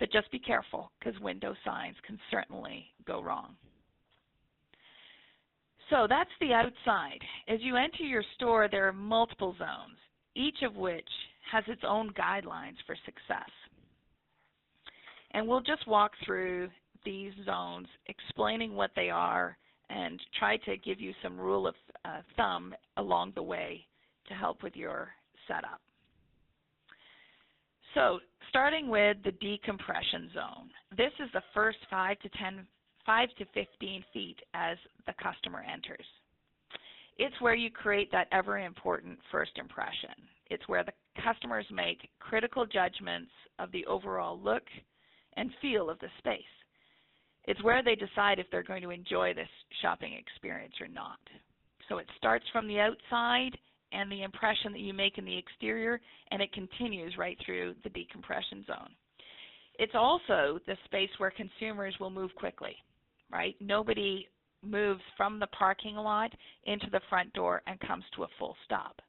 But 0.00 0.10
just 0.10 0.30
be 0.32 0.38
careful 0.38 0.90
because 0.98 1.20
window 1.20 1.54
signs 1.64 1.96
can 2.06 2.18
certainly 2.30 2.86
go 3.06 3.22
wrong. 3.22 3.54
So 5.90 6.06
that's 6.08 6.30
the 6.40 6.54
outside. 6.54 7.20
As 7.48 7.60
you 7.60 7.76
enter 7.76 8.02
your 8.02 8.24
store, 8.34 8.66
there 8.70 8.88
are 8.88 8.92
multiple 8.94 9.54
zones, 9.58 9.98
each 10.34 10.62
of 10.62 10.74
which 10.76 11.08
has 11.50 11.64
its 11.68 11.82
own 11.86 12.14
guidelines 12.14 12.76
for 12.86 12.96
success. 13.04 13.50
And 15.34 15.46
we'll 15.46 15.60
just 15.60 15.86
walk 15.86 16.12
through 16.24 16.68
these 17.04 17.32
zones, 17.44 17.88
explaining 18.06 18.74
what 18.74 18.90
they 18.94 19.10
are, 19.10 19.56
and 19.90 20.20
try 20.38 20.56
to 20.58 20.76
give 20.76 21.00
you 21.00 21.12
some 21.22 21.38
rule 21.38 21.66
of 21.66 21.74
uh, 22.04 22.20
thumb 22.36 22.74
along 22.96 23.32
the 23.34 23.42
way 23.42 23.86
to 24.28 24.34
help 24.34 24.62
with 24.62 24.76
your 24.76 25.08
setup. 25.48 25.80
So, 27.94 28.20
starting 28.48 28.88
with 28.88 29.18
the 29.24 29.32
decompression 29.32 30.30
zone. 30.32 30.70
This 30.96 31.12
is 31.18 31.28
the 31.32 31.42
first 31.52 31.78
5 31.90 32.18
to 32.20 32.28
10 32.30 32.66
5 33.04 33.28
to 33.38 33.44
15 33.52 34.04
feet 34.12 34.38
as 34.54 34.78
the 35.06 35.14
customer 35.20 35.64
enters. 35.70 36.06
It's 37.18 37.38
where 37.40 37.54
you 37.54 37.70
create 37.70 38.10
that 38.12 38.28
ever 38.32 38.58
important 38.58 39.18
first 39.30 39.52
impression. 39.56 40.14
It's 40.50 40.66
where 40.68 40.84
the 40.84 40.92
customers 41.22 41.66
make 41.72 42.08
critical 42.20 42.64
judgments 42.64 43.30
of 43.58 43.72
the 43.72 43.84
overall 43.86 44.38
look 44.38 44.62
and 45.36 45.50
feel 45.60 45.90
of 45.90 45.98
the 46.00 46.08
space. 46.18 46.42
It's 47.44 47.62
where 47.62 47.82
they 47.82 47.94
decide 47.94 48.38
if 48.38 48.46
they're 48.50 48.62
going 48.62 48.82
to 48.82 48.90
enjoy 48.90 49.34
this 49.34 49.48
shopping 49.80 50.14
experience 50.14 50.74
or 50.80 50.88
not. 50.88 51.18
So 51.88 51.98
it 51.98 52.06
starts 52.16 52.44
from 52.52 52.68
the 52.68 52.78
outside 52.78 53.56
and 53.92 54.10
the 54.10 54.22
impression 54.22 54.72
that 54.72 54.80
you 54.80 54.94
make 54.94 55.18
in 55.18 55.24
the 55.24 55.36
exterior, 55.36 56.00
and 56.30 56.40
it 56.40 56.52
continues 56.52 57.18
right 57.18 57.36
through 57.44 57.74
the 57.82 57.90
decompression 57.90 58.64
zone. 58.66 58.90
It's 59.78 59.94
also 59.94 60.58
the 60.66 60.76
space 60.84 61.10
where 61.18 61.32
consumers 61.32 61.94
will 61.98 62.10
move 62.10 62.34
quickly 62.36 62.76
right? 63.32 63.56
Nobody 63.60 64.28
moves 64.62 65.00
from 65.16 65.40
the 65.40 65.46
parking 65.48 65.96
lot 65.96 66.30
into 66.64 66.86
the 66.92 67.00
front 67.08 67.32
door 67.32 67.62
and 67.66 67.80
comes 67.80 68.04
to 68.14 68.24
a 68.24 68.28
full 68.38 68.54
stop. 68.64 69.00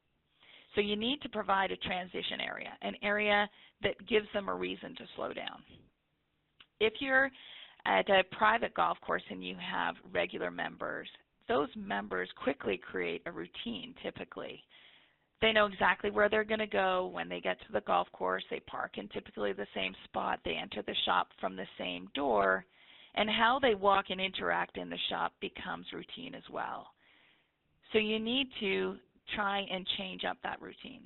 So 0.74 0.80
you 0.80 0.96
need 0.96 1.20
to 1.22 1.28
provide 1.28 1.70
a 1.70 1.76
transition 1.76 2.40
area, 2.40 2.70
an 2.82 2.94
area 3.02 3.48
that 3.82 4.08
gives 4.08 4.26
them 4.34 4.48
a 4.48 4.54
reason 4.54 4.96
to 4.96 5.04
slow 5.14 5.32
down. 5.32 5.62
If 6.80 6.94
you're 7.00 7.30
at 7.86 8.08
a 8.08 8.24
private 8.36 8.74
golf 8.74 8.98
course 9.00 9.22
and 9.30 9.44
you 9.44 9.56
have 9.56 9.94
regular 10.12 10.50
members, 10.50 11.08
those 11.48 11.68
members 11.76 12.28
quickly 12.42 12.78
create 12.78 13.22
a 13.26 13.32
routine 13.32 13.94
typically. 14.02 14.64
They 15.42 15.52
know 15.52 15.66
exactly 15.66 16.10
where 16.10 16.28
they're 16.28 16.44
going 16.44 16.60
to 16.60 16.66
go 16.66 17.10
when 17.12 17.28
they 17.28 17.40
get 17.40 17.58
to 17.60 17.72
the 17.72 17.82
golf 17.82 18.08
course. 18.12 18.44
They 18.50 18.60
park 18.60 18.92
in 18.96 19.08
typically 19.08 19.52
the 19.52 19.66
same 19.74 19.94
spot. 20.04 20.40
They 20.44 20.54
enter 20.54 20.82
the 20.82 20.94
shop 21.04 21.28
from 21.40 21.54
the 21.54 21.66
same 21.76 22.08
door 22.14 22.64
and 23.14 23.28
how 23.28 23.58
they 23.60 23.74
walk 23.74 24.06
and 24.08 24.20
interact 24.20 24.76
in 24.76 24.88
the 24.88 24.98
shop 25.08 25.32
becomes 25.40 25.86
routine 25.92 26.34
as 26.34 26.42
well. 26.50 26.88
So 27.92 27.98
you 27.98 28.18
need 28.18 28.48
to 28.60 28.96
try 29.34 29.66
and 29.70 29.86
change 29.98 30.24
up 30.24 30.38
that 30.42 30.60
routine. 30.60 31.02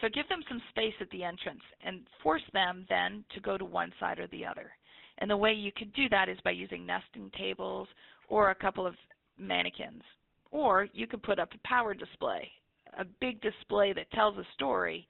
So 0.00 0.08
give 0.08 0.28
them 0.28 0.42
some 0.48 0.60
space 0.70 0.94
at 1.00 1.08
the 1.10 1.24
entrance 1.24 1.62
and 1.82 2.00
force 2.22 2.42
them 2.52 2.86
then 2.88 3.24
to 3.34 3.40
go 3.40 3.56
to 3.56 3.64
one 3.64 3.92
side 3.98 4.18
or 4.18 4.26
the 4.28 4.44
other. 4.44 4.70
And 5.18 5.30
the 5.30 5.36
way 5.36 5.52
you 5.52 5.72
could 5.72 5.92
do 5.94 6.08
that 6.10 6.28
is 6.28 6.38
by 6.44 6.50
using 6.50 6.84
nesting 6.84 7.30
tables 7.38 7.88
or 8.28 8.50
a 8.50 8.54
couple 8.54 8.86
of 8.86 8.94
mannequins. 9.38 10.02
Or 10.50 10.88
you 10.92 11.06
could 11.06 11.22
put 11.22 11.38
up 11.38 11.48
a 11.54 11.68
power 11.68 11.94
display, 11.94 12.50
a 12.98 13.04
big 13.20 13.40
display 13.40 13.92
that 13.94 14.10
tells 14.12 14.36
a 14.36 14.46
story, 14.54 15.08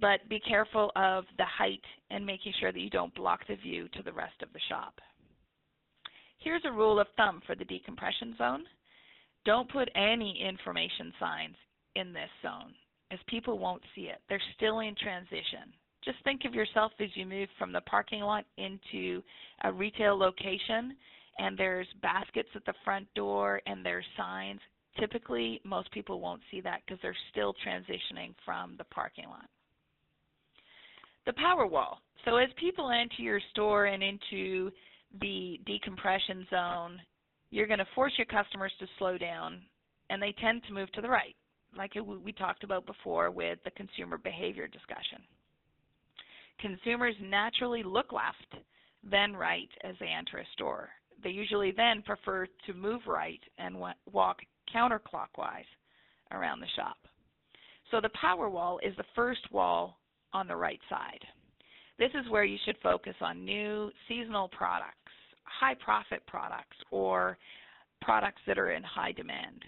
but 0.00 0.28
be 0.28 0.40
careful 0.40 0.90
of 0.96 1.24
the 1.38 1.44
height 1.44 1.84
and 2.10 2.26
making 2.26 2.54
sure 2.58 2.72
that 2.72 2.80
you 2.80 2.90
don't 2.90 3.14
block 3.14 3.46
the 3.46 3.56
view 3.56 3.88
to 3.94 4.02
the 4.02 4.12
rest 4.12 4.42
of 4.42 4.52
the 4.52 4.60
shop. 4.68 4.94
Here's 6.38 6.64
a 6.64 6.72
rule 6.72 6.98
of 6.98 7.06
thumb 7.16 7.40
for 7.46 7.54
the 7.54 7.64
decompression 7.64 8.34
zone. 8.36 8.64
Don't 9.44 9.70
put 9.70 9.90
any 9.94 10.42
information 10.42 11.12
signs 11.20 11.56
in 11.94 12.12
this 12.12 12.30
zone 12.42 12.74
as 13.12 13.18
people 13.26 13.58
won't 13.58 13.82
see 13.94 14.02
it. 14.02 14.20
They're 14.28 14.40
still 14.56 14.80
in 14.80 14.94
transition. 14.94 15.72
Just 16.04 16.18
think 16.24 16.42
of 16.44 16.54
yourself 16.54 16.92
as 17.00 17.10
you 17.14 17.26
move 17.26 17.48
from 17.58 17.72
the 17.72 17.80
parking 17.82 18.22
lot 18.22 18.44
into 18.56 19.22
a 19.64 19.72
retail 19.72 20.18
location 20.18 20.96
and 21.38 21.56
there's 21.56 21.86
baskets 22.02 22.48
at 22.54 22.64
the 22.64 22.74
front 22.84 23.06
door 23.14 23.60
and 23.66 23.84
there's 23.84 24.04
signs. 24.16 24.60
Typically, 24.98 25.60
most 25.64 25.90
people 25.92 26.20
won't 26.20 26.42
see 26.50 26.60
that 26.60 26.80
because 26.84 27.00
they're 27.02 27.16
still 27.30 27.54
transitioning 27.66 28.34
from 28.44 28.74
the 28.78 28.84
parking 28.84 29.26
lot. 29.26 29.48
The 31.24 31.32
power 31.34 31.66
wall. 31.66 31.98
So 32.24 32.36
as 32.36 32.48
people 32.58 32.90
enter 32.90 33.22
your 33.22 33.40
store 33.52 33.86
and 33.86 34.02
into 34.02 34.70
the 35.20 35.60
decompression 35.66 36.46
zone, 36.50 37.00
you're 37.50 37.66
going 37.66 37.78
to 37.78 37.86
force 37.94 38.12
your 38.16 38.26
customers 38.26 38.72
to 38.80 38.86
slow 38.98 39.18
down, 39.18 39.60
and 40.10 40.20
they 40.20 40.34
tend 40.40 40.62
to 40.66 40.74
move 40.74 40.90
to 40.92 41.00
the 41.00 41.08
right, 41.08 41.34
like 41.76 41.92
we 41.94 42.32
talked 42.32 42.64
about 42.64 42.86
before 42.86 43.30
with 43.30 43.58
the 43.64 43.70
consumer 43.72 44.18
behavior 44.18 44.66
discussion. 44.66 45.18
Consumers 46.60 47.14
naturally 47.20 47.82
look 47.82 48.12
left, 48.12 48.62
then 49.02 49.34
right 49.34 49.68
as 49.82 49.94
they 49.98 50.06
enter 50.06 50.38
a 50.38 50.46
store. 50.52 50.90
They 51.22 51.30
usually 51.30 51.72
then 51.72 52.02
prefer 52.02 52.46
to 52.66 52.74
move 52.74 53.00
right 53.06 53.40
and 53.58 53.76
walk 54.10 54.38
counterclockwise 54.74 55.68
around 56.30 56.60
the 56.60 56.66
shop. 56.76 56.98
So 57.90 58.00
the 58.00 58.10
power 58.20 58.48
wall 58.48 58.78
is 58.82 58.96
the 58.96 59.04
first 59.14 59.50
wall 59.52 59.98
on 60.32 60.46
the 60.46 60.56
right 60.56 60.80
side. 60.88 61.20
This 61.98 62.10
is 62.14 62.30
where 62.30 62.44
you 62.44 62.58
should 62.64 62.76
focus 62.82 63.14
on 63.20 63.44
new 63.44 63.90
seasonal 64.08 64.48
products 64.48 64.96
high 65.60 65.74
profit 65.74 66.22
products 66.26 66.76
or 66.90 67.38
products 68.00 68.40
that 68.46 68.58
are 68.58 68.72
in 68.72 68.82
high 68.82 69.12
demand. 69.12 69.62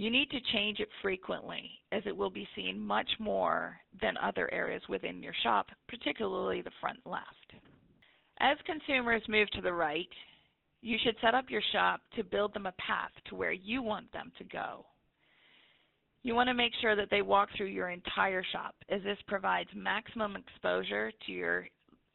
You 0.00 0.08
need 0.08 0.30
to 0.30 0.40
change 0.54 0.80
it 0.80 0.88
frequently 1.02 1.70
as 1.92 2.02
it 2.06 2.16
will 2.16 2.30
be 2.30 2.48
seen 2.56 2.80
much 2.80 3.10
more 3.18 3.76
than 4.00 4.16
other 4.16 4.50
areas 4.50 4.80
within 4.88 5.22
your 5.22 5.34
shop, 5.42 5.66
particularly 5.90 6.62
the 6.62 6.70
front 6.80 7.00
left. 7.04 7.52
As 8.40 8.56
consumers 8.64 9.20
move 9.28 9.50
to 9.50 9.60
the 9.60 9.74
right, 9.74 10.08
you 10.80 10.96
should 11.04 11.16
set 11.20 11.34
up 11.34 11.50
your 11.50 11.60
shop 11.72 12.00
to 12.16 12.24
build 12.24 12.54
them 12.54 12.64
a 12.64 12.72
path 12.78 13.10
to 13.28 13.34
where 13.34 13.52
you 13.52 13.82
want 13.82 14.10
them 14.10 14.32
to 14.38 14.44
go. 14.44 14.86
You 16.22 16.34
want 16.34 16.48
to 16.48 16.54
make 16.54 16.72
sure 16.80 16.96
that 16.96 17.08
they 17.10 17.20
walk 17.20 17.50
through 17.54 17.66
your 17.66 17.90
entire 17.90 18.42
shop 18.52 18.76
as 18.88 19.02
this 19.02 19.18
provides 19.26 19.68
maximum 19.76 20.34
exposure 20.34 21.12
to 21.26 21.32
your 21.32 21.66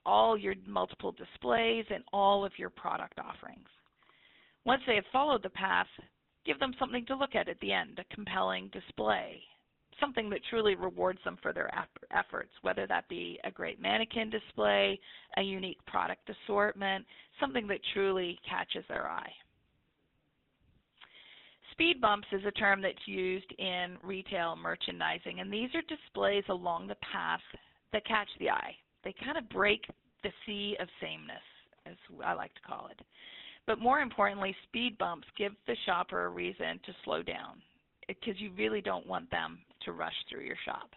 all 0.07 0.35
your 0.35 0.55
multiple 0.65 1.11
displays 1.11 1.85
and 1.91 2.03
all 2.11 2.43
of 2.43 2.51
your 2.57 2.71
product 2.71 3.19
offerings. 3.19 3.69
Once 4.65 4.81
they 4.87 4.95
have 4.95 5.05
followed 5.11 5.43
the 5.43 5.49
path, 5.51 5.85
give 6.45 6.59
them 6.59 6.73
something 6.79 7.05
to 7.07 7.15
look 7.15 7.35
at 7.35 7.49
at 7.49 7.59
the 7.59 7.73
end, 7.73 7.99
a 7.99 8.15
compelling 8.15 8.69
display, 8.71 9.41
something 9.99 10.29
that 10.29 10.41
truly 10.49 10.75
rewards 10.75 11.19
them 11.23 11.37
for 11.41 11.53
their 11.53 11.69
efforts, 12.11 12.51
whether 12.61 12.85
that 12.87 13.07
be 13.09 13.39
a 13.43 13.51
great 13.51 13.81
mannequin 13.81 14.29
display, 14.29 14.99
a 15.37 15.41
unique 15.41 15.83
product 15.85 16.29
assortment, 16.29 17.05
something 17.39 17.67
that 17.67 17.79
truly 17.93 18.39
catches 18.47 18.83
their 18.87 19.07
eye. 19.09 19.31
Speed 21.71 21.99
bumps 21.99 22.27
is 22.31 22.45
a 22.45 22.51
term 22.51 22.81
that's 22.81 23.05
used 23.05 23.51
in 23.57 23.97
retail 24.01 24.55
merchandising, 24.55 25.41
and 25.41 25.51
these 25.51 25.69
are 25.75 25.81
displays 25.93 26.45
along 26.49 26.87
the 26.87 26.95
path 27.11 27.41
that 27.91 28.05
catch 28.05 28.29
the 28.39 28.49
eye. 28.49 28.73
They 29.03 29.13
kind 29.23 29.37
of 29.37 29.49
break 29.49 29.85
the 30.23 30.29
sea 30.45 30.77
of 30.79 30.87
sameness, 31.01 31.43
as 31.85 31.95
I 32.23 32.33
like 32.33 32.53
to 32.55 32.61
call 32.61 32.87
it. 32.91 33.01
But 33.67 33.79
more 33.79 33.99
importantly, 33.99 34.55
speed 34.67 34.97
bumps 34.97 35.27
give 35.37 35.53
the 35.67 35.75
shopper 35.85 36.25
a 36.25 36.29
reason 36.29 36.79
to 36.85 36.95
slow 37.03 37.23
down 37.23 37.61
because 38.07 38.39
you 38.39 38.51
really 38.57 38.81
don't 38.81 39.07
want 39.07 39.29
them 39.31 39.59
to 39.83 39.91
rush 39.91 40.13
through 40.29 40.43
your 40.43 40.57
shop. 40.65 40.91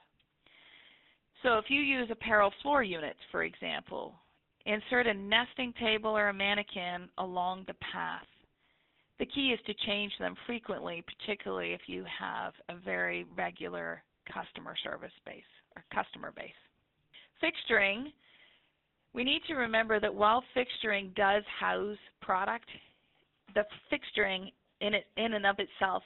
So 1.43 1.57
if 1.59 1.67
you 1.69 1.81
use 1.81 2.09
apparel 2.11 2.53
floor 2.63 2.83
units, 2.83 3.21
for 3.31 3.45
example, 3.45 4.15
insert 4.67 5.07
a 5.07 5.15
nesting 5.15 5.73
table 5.81 6.11
or 6.11 6.29
a 6.29 6.35
mannequin 6.35 7.09
along 7.19 7.65
the 7.67 7.75
path. 7.75 8.27
The 9.19 9.27
key 9.27 9.49
is 9.49 9.61
to 9.67 9.87
change 9.87 10.13
them 10.19 10.35
frequently, 10.47 11.03
particularly 11.03 11.73
if 11.73 11.81
you 11.87 12.05
have 12.21 12.53
a 12.69 12.77
very 12.77 13.25
regular 13.37 14.03
customer 14.33 14.77
service 14.85 15.13
base 15.25 15.43
or 15.75 15.85
customer 15.93 16.33
base. 16.37 16.51
Fixturing, 17.43 18.13
we 19.15 19.25
need 19.25 19.43
to 19.49 19.55
remember 19.55 20.01
that 20.01 20.15
while 20.15 20.45
fixturing 20.57 21.15
does 21.15 21.43
house 21.59 21.97
product, 22.21 22.69
the 23.55 23.65
fixturing 23.93 24.53
in, 24.81 24.95
it, 24.95 25.07
in 25.17 25.35
and 25.35 25.47
of 25.47 25.57
itself 25.59 26.03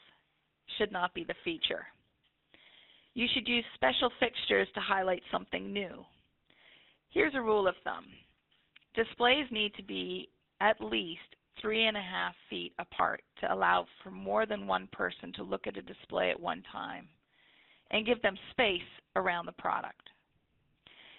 should 0.78 0.92
not 0.92 1.12
be 1.14 1.25
the 1.25 1.35
feature. 1.44 1.87
You 3.14 3.26
should 3.35 3.47
use 3.47 3.64
special 3.75 4.11
fixtures 4.21 4.68
to 4.75 4.80
highlight 4.80 5.23
something 5.30 5.73
new. 5.73 6.04
Here's 7.11 7.35
a 7.35 7.42
rule 7.42 7.68
of 7.68 7.75
thumb. 7.85 8.06
Displays 8.94 9.47
need 9.50 9.75
to 9.75 9.82
be 9.82 10.28
at 10.61 10.80
least 10.80 11.21
three 11.61 11.87
and 11.87 11.97
a 11.97 12.00
half 12.00 12.35
feet 12.49 12.73
apart 12.78 13.23
to 13.40 13.52
allow 13.52 13.87
for 14.02 14.11
more 14.11 14.47
than 14.47 14.66
one 14.66 14.88
person 14.92 15.32
to 15.35 15.42
look 15.42 15.66
at 15.66 15.76
a 15.76 15.82
display 15.82 16.30
at 16.30 16.40
one 16.40 16.62
time 16.73 17.06
and 17.90 18.06
give 18.06 18.23
them 18.23 18.37
space 18.50 18.80
around 19.16 19.44
the 19.44 19.52
product. 19.52 20.01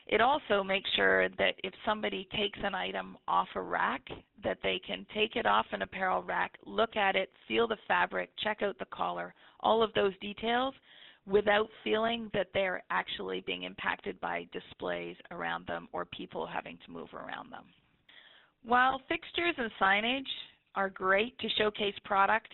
It 0.07 0.19
also 0.21 0.63
makes 0.63 0.89
sure 0.95 1.29
that 1.29 1.55
if 1.63 1.73
somebody 1.85 2.27
takes 2.35 2.59
an 2.63 2.75
item 2.75 3.17
off 3.27 3.47
a 3.55 3.61
rack, 3.61 4.01
that 4.43 4.57
they 4.61 4.79
can 4.85 5.05
take 5.13 5.35
it 5.35 5.45
off 5.45 5.65
an 5.71 5.81
apparel 5.81 6.21
rack, 6.23 6.57
look 6.65 6.97
at 6.97 7.15
it, 7.15 7.29
feel 7.47 7.67
the 7.67 7.77
fabric, 7.87 8.29
check 8.43 8.61
out 8.61 8.77
the 8.79 8.85
collar, 8.85 9.33
all 9.61 9.81
of 9.81 9.93
those 9.93 10.13
details 10.19 10.73
without 11.25 11.69
feeling 11.83 12.29
that 12.33 12.47
they're 12.53 12.83
actually 12.89 13.41
being 13.47 13.63
impacted 13.63 14.19
by 14.19 14.45
displays 14.51 15.15
around 15.31 15.65
them 15.67 15.87
or 15.93 16.03
people 16.05 16.45
having 16.45 16.77
to 16.85 16.91
move 16.91 17.13
around 17.13 17.49
them. 17.49 17.63
While 18.65 19.01
fixtures 19.07 19.55
and 19.57 19.71
signage 19.81 20.29
are 20.75 20.89
great 20.89 21.37
to 21.39 21.49
showcase 21.57 21.95
product, 22.03 22.49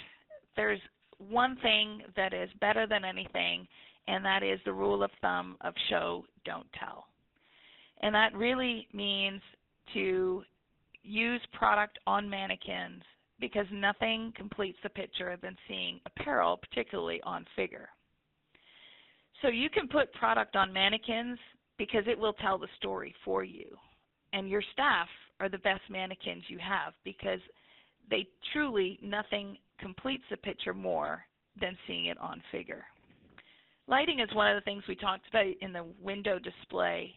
there's 0.56 0.79
one 1.18 1.58
thing 1.63 2.03
that 2.15 2.34
is 2.34 2.50
better 2.62 2.86
than 2.86 3.03
anything, 3.03 3.68
and 4.08 4.24
that 4.24 4.44
is 4.44 4.60
the 4.65 4.74
rule 4.74 5.03
of 5.03 5.12
thumb 5.22 5.58
of 5.62 5.74
show, 5.89 6.25
don't 6.46 6.68
tell. 6.79 7.09
And 8.01 8.13
that 8.15 8.34
really 8.34 8.88
means 8.94 9.41
to 9.94 10.44
use 11.03 11.41
product 11.53 12.00
on 12.08 12.29
mannequins 12.29 13.03
because 13.39 13.65
nothing 13.72 14.34
completes 14.36 14.77
the 14.84 14.89
picture 14.89 15.38
than 15.41 15.56
seeing 15.68 16.00
apparel, 16.06 16.58
particularly 16.58 17.22
on 17.24 17.45
figure. 17.56 17.89
So 19.41 19.47
you 19.47 19.69
can 19.69 19.88
put 19.88 20.13
product 20.13 20.56
on 20.56 20.73
mannequins 20.73 21.39
because 21.78 22.04
it 22.08 22.19
will 22.19 22.34
tell 22.34 22.58
the 22.58 22.67
story 22.78 23.15
for 23.23 23.43
you. 23.43 23.65
And 24.34 24.50
your 24.50 24.62
staff 24.73 25.08
are 25.39 25.50
the 25.50 25.58
best 25.60 25.82
mannequins 25.89 26.43
you 26.47 26.60
have 26.60 26.93
because 27.04 27.39
they 28.10 28.28
truly, 28.52 29.00
nothing 29.02 29.58
completes 29.80 30.23
the 30.30 30.38
picture 30.38 30.73
more 30.73 31.23
than 31.60 31.78
seeing 31.88 32.08
it 32.08 32.17
on 32.19 32.41
figure. 32.52 32.84
Lighting 33.88 34.19
is 34.19 34.34
one 34.36 34.50
of 34.52 34.56
the 34.56 34.65
things 34.65 34.84
we 34.88 34.95
talked 34.95 35.28
about 35.30 35.54
in 35.62 35.71
the 35.71 35.86
window 36.02 36.38
display 36.38 37.15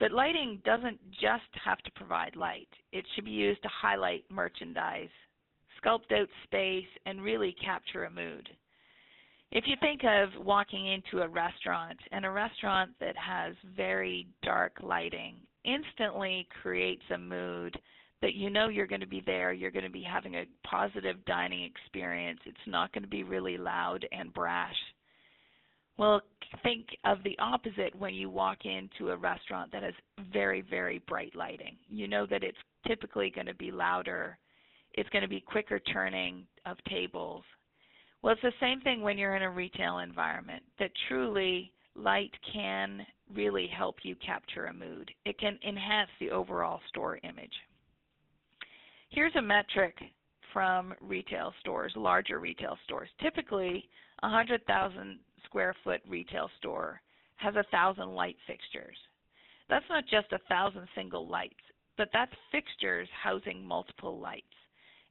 but 0.00 0.12
lighting 0.12 0.60
doesn't 0.64 0.98
just 1.10 1.50
have 1.64 1.78
to 1.78 1.90
provide 1.92 2.36
light. 2.36 2.68
It 2.92 3.04
should 3.14 3.24
be 3.24 3.30
used 3.30 3.62
to 3.62 3.68
highlight 3.68 4.24
merchandise, 4.30 5.08
sculpt 5.82 6.12
out 6.12 6.28
space, 6.44 6.86
and 7.06 7.22
really 7.22 7.54
capture 7.64 8.04
a 8.04 8.10
mood. 8.10 8.48
If 9.50 9.64
you 9.66 9.76
think 9.80 10.02
of 10.04 10.44
walking 10.44 10.88
into 10.88 11.22
a 11.24 11.28
restaurant 11.28 11.98
and 12.12 12.26
a 12.26 12.30
restaurant 12.30 12.90
that 13.00 13.16
has 13.16 13.54
very 13.76 14.28
dark 14.42 14.72
lighting 14.82 15.36
instantly 15.64 16.46
creates 16.62 17.02
a 17.14 17.18
mood 17.18 17.78
that 18.20 18.34
you 18.34 18.50
know 18.50 18.68
you're 18.68 18.86
going 18.86 19.00
to 19.00 19.06
be 19.06 19.22
there, 19.24 19.52
you're 19.52 19.70
going 19.70 19.84
to 19.84 19.90
be 19.90 20.02
having 20.02 20.34
a 20.34 20.44
positive 20.66 21.24
dining 21.24 21.64
experience. 21.64 22.40
It's 22.44 22.56
not 22.66 22.92
going 22.92 23.04
to 23.04 23.08
be 23.08 23.22
really 23.22 23.56
loud 23.56 24.06
and 24.12 24.34
brash. 24.34 24.76
Well, 25.98 26.22
think 26.62 26.86
of 27.04 27.18
the 27.24 27.36
opposite 27.40 27.94
when 27.98 28.14
you 28.14 28.30
walk 28.30 28.58
into 28.64 29.10
a 29.10 29.16
restaurant 29.16 29.72
that 29.72 29.82
has 29.82 29.94
very, 30.32 30.62
very 30.62 31.02
bright 31.08 31.34
lighting. 31.34 31.76
You 31.88 32.06
know 32.06 32.24
that 32.26 32.44
it's 32.44 32.58
typically 32.86 33.30
going 33.30 33.48
to 33.48 33.54
be 33.54 33.72
louder, 33.72 34.38
it's 34.94 35.08
going 35.10 35.22
to 35.22 35.28
be 35.28 35.40
quicker 35.40 35.80
turning 35.80 36.46
of 36.66 36.76
tables. 36.88 37.42
Well, 38.22 38.32
it's 38.32 38.42
the 38.42 38.52
same 38.60 38.80
thing 38.80 39.02
when 39.02 39.18
you're 39.18 39.36
in 39.36 39.42
a 39.42 39.50
retail 39.50 39.98
environment, 39.98 40.62
that 40.78 40.90
truly 41.08 41.72
light 41.94 42.32
can 42.52 43.04
really 43.34 43.66
help 43.66 43.96
you 44.02 44.14
capture 44.24 44.66
a 44.66 44.72
mood. 44.72 45.10
It 45.24 45.38
can 45.38 45.58
enhance 45.66 46.10
the 46.20 46.30
overall 46.30 46.80
store 46.88 47.18
image. 47.22 47.52
Here's 49.10 49.34
a 49.36 49.42
metric 49.42 49.96
from 50.52 50.94
retail 51.00 51.52
stores, 51.60 51.92
larger 51.96 52.38
retail 52.38 52.78
stores. 52.84 53.08
Typically, 53.20 53.88
100,000 54.20 55.18
square 55.44 55.74
foot 55.84 56.00
retail 56.08 56.50
store 56.58 57.00
has 57.36 57.54
a 57.56 57.64
thousand 57.70 58.14
light 58.14 58.36
fixtures. 58.46 58.96
That's 59.68 59.84
not 59.88 60.04
just 60.04 60.32
a 60.32 60.38
thousand 60.48 60.86
single 60.94 61.28
lights, 61.28 61.54
but 61.96 62.08
that's 62.12 62.32
fixtures 62.50 63.08
housing 63.22 63.64
multiple 63.64 64.18
lights. 64.18 64.44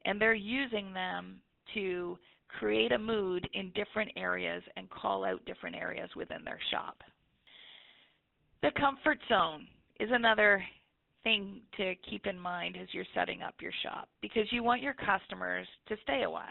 And 0.04 0.20
they're 0.20 0.34
using 0.34 0.92
them 0.92 1.36
to 1.74 2.18
create 2.58 2.92
a 2.92 2.98
mood 2.98 3.48
in 3.52 3.70
different 3.74 4.10
areas 4.16 4.62
and 4.76 4.88
call 4.90 5.24
out 5.24 5.44
different 5.44 5.76
areas 5.76 6.08
within 6.16 6.44
their 6.44 6.58
shop. 6.70 6.96
The 8.62 8.70
comfort 8.78 9.18
zone 9.28 9.66
is 10.00 10.08
another 10.12 10.62
thing 11.24 11.60
to 11.76 11.94
keep 12.08 12.26
in 12.26 12.38
mind 12.38 12.76
as 12.80 12.88
you're 12.92 13.04
setting 13.14 13.42
up 13.42 13.54
your 13.60 13.72
shop 13.82 14.08
because 14.22 14.50
you 14.50 14.62
want 14.62 14.82
your 14.82 14.94
customers 14.94 15.66
to 15.88 15.96
stay 16.04 16.22
a 16.22 16.30
while 16.30 16.46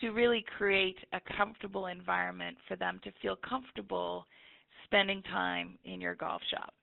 to 0.00 0.10
really 0.10 0.44
create 0.56 0.98
a 1.12 1.20
comfortable 1.36 1.86
environment 1.86 2.56
for 2.68 2.76
them 2.76 3.00
to 3.04 3.12
feel 3.22 3.36
comfortable 3.36 4.26
spending 4.84 5.22
time 5.22 5.78
in 5.84 6.00
your 6.00 6.14
golf 6.14 6.42
shop. 6.50 6.74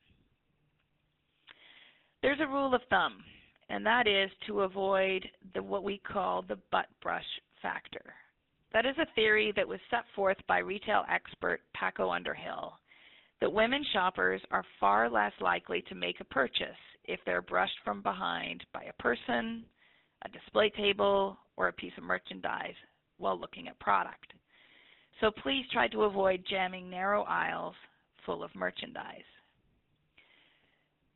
There's 2.21 2.39
a 2.39 2.47
rule 2.47 2.73
of 2.73 2.81
thumb, 2.89 3.23
and 3.69 3.85
that 3.85 4.07
is 4.07 4.29
to 4.47 4.61
avoid 4.61 5.27
the 5.53 5.61
what 5.61 5.83
we 5.83 5.99
call 5.99 6.41
the 6.41 6.57
butt 6.71 6.87
brush 7.01 7.25
factor. 7.61 8.13
That 8.73 8.85
is 8.85 8.95
a 8.97 9.13
theory 9.13 9.53
that 9.55 9.67
was 9.67 9.79
set 9.89 10.05
forth 10.15 10.37
by 10.47 10.59
retail 10.59 11.03
expert 11.09 11.61
Paco 11.75 12.09
Underhill 12.09 12.73
that 13.41 13.51
women 13.51 13.83
shoppers 13.91 14.41
are 14.51 14.63
far 14.79 15.09
less 15.09 15.33
likely 15.41 15.83
to 15.89 15.95
make 15.95 16.21
a 16.21 16.25
purchase 16.25 16.79
if 17.03 17.19
they're 17.25 17.41
brushed 17.41 17.77
from 17.83 18.01
behind 18.01 18.63
by 18.73 18.83
a 18.83 19.01
person, 19.01 19.65
a 20.23 20.29
display 20.29 20.69
table, 20.69 21.37
or 21.57 21.67
a 21.67 21.73
piece 21.73 21.91
of 21.97 22.03
merchandise 22.03 22.73
while 23.23 23.39
looking 23.39 23.67
at 23.67 23.79
product. 23.79 24.33
So 25.21 25.31
please 25.31 25.65
try 25.71 25.87
to 25.87 26.03
avoid 26.03 26.43
jamming 26.49 26.89
narrow 26.89 27.23
aisles 27.23 27.75
full 28.25 28.43
of 28.43 28.53
merchandise. 28.53 29.23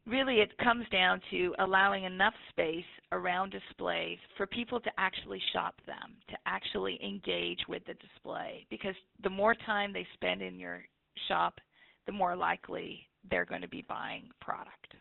Really, 0.06 0.36
it 0.36 0.58
comes 0.60 0.86
down 0.90 1.20
to 1.32 1.54
allowing 1.60 2.06
enough 2.06 2.34
space 2.50 2.86
around 3.12 3.52
displays 3.52 4.18
for 4.38 4.48
people 4.48 4.80
to 4.80 4.90
actually 4.98 5.42
shop 5.52 5.76
them, 5.86 6.16
to 6.30 6.38
actually 6.46 6.98
engage 7.04 7.60
with 7.68 7.84
the 7.86 7.96
display. 7.96 8.66
Because 8.70 8.96
the 9.24 9.30
more 9.30 9.54
time 9.66 9.92
they 9.92 10.08
spend 10.14 10.42
in 10.42 10.58
your 10.58 10.84
shop, 11.28 11.60
the 12.06 12.14
more 12.14 12.38
likely 12.38 13.06
they're 13.30 13.44
going 13.44 13.62
to 13.62 13.68
be 13.68 13.86
buying 13.90 14.30
product. 14.40 14.94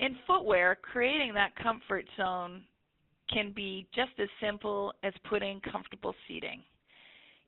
In 0.00 0.16
footwear, 0.26 0.76
creating 0.82 1.32
that 1.34 1.54
comfort 1.62 2.06
zone 2.16 2.62
can 3.32 3.52
be 3.52 3.86
just 3.94 4.12
as 4.18 4.28
simple 4.40 4.92
as 5.02 5.12
putting 5.28 5.60
comfortable 5.60 6.14
seating. 6.26 6.62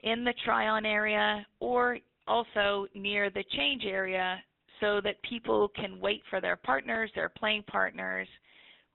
in 0.02 0.24
the 0.24 0.34
try 0.44 0.68
on 0.68 0.86
area 0.86 1.46
or 1.60 1.98
also 2.26 2.86
near 2.94 3.30
the 3.30 3.44
change 3.56 3.84
area 3.84 4.42
so 4.80 5.00
that 5.02 5.22
people 5.22 5.68
can 5.76 6.00
wait 6.00 6.22
for 6.30 6.40
their 6.40 6.56
partners, 6.56 7.10
their 7.14 7.28
playing 7.28 7.62
partners, 7.64 8.28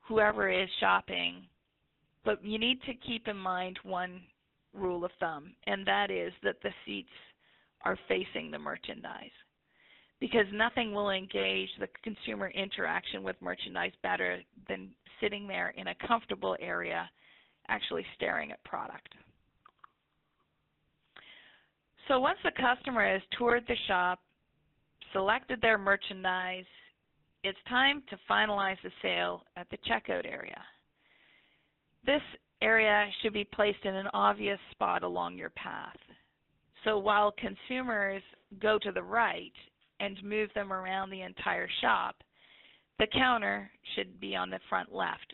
whoever 0.08 0.50
is 0.50 0.69
shopping. 0.80 1.43
But 2.24 2.43
you 2.43 2.58
need 2.58 2.82
to 2.84 2.93
keep 2.95 3.28
in 3.28 3.38
mind 3.38 3.78
one 3.84 4.21
rule 4.74 5.06
of 5.06 5.12
thumb, 5.19 5.54
and 5.67 5.86
that 5.86 6.10
is 6.10 6.34
that 6.43 6.62
the 6.63 6.71
seats 6.86 7.10
are 7.84 7.98
facing 8.08 8.50
the 8.50 8.58
merchandise. 8.58 9.30
Because 10.26 10.48
nothing 10.52 10.92
will 10.92 11.12
engage 11.12 11.70
the 11.80 11.88
consumer 12.04 12.50
interaction 12.50 13.22
with 13.22 13.36
merchandise 13.44 13.92
better 14.02 14.42
than 14.68 14.90
sitting 15.22 15.48
there 15.48 15.72
in 15.78 15.90
a 15.90 16.08
comfortable 16.08 16.58
area 16.60 17.08
actually 17.68 18.04
staring 18.16 18.52
at 18.52 18.64
product. 18.64 19.08
So 22.08 22.20
once 22.20 22.40
the 22.44 22.50
customer 22.60 23.08
has 23.08 23.22
toured 23.38 23.66
the 23.68 23.76
shop, 23.88 24.18
selected 25.14 25.62
their 25.62 25.78
merchandise, 25.78 26.66
it's 27.44 27.60
time 27.70 28.02
to 28.10 28.18
finalize 28.28 28.78
the 28.84 28.90
sale 29.04 29.44
at 29.56 29.68
the 29.70 29.78
checkout 29.88 30.26
area. 30.26 30.60
This 32.04 32.22
area 32.64 33.06
should 33.22 33.34
be 33.34 33.44
placed 33.44 33.86
in 33.86 33.94
an 33.94 34.08
obvious 34.12 34.60
spot 34.72 35.04
along 35.04 35.38
your 35.38 35.52
path. 35.52 35.98
So 36.84 36.98
while 36.98 37.32
consumers 37.38 38.24
go 38.60 38.80
to 38.80 38.92
the 38.92 39.04
right 39.04 39.54
and 39.99 40.21
move 40.23 40.49
them 40.55 40.73
around 40.73 41.10
the 41.10 41.21
entire 41.21 41.69
shop, 41.81 42.15
the 42.99 43.08
counter 43.08 43.69
should 43.95 44.19
be 44.19 44.36
on 44.36 44.49
the 44.49 44.60
front 44.69 44.93
left 44.93 45.34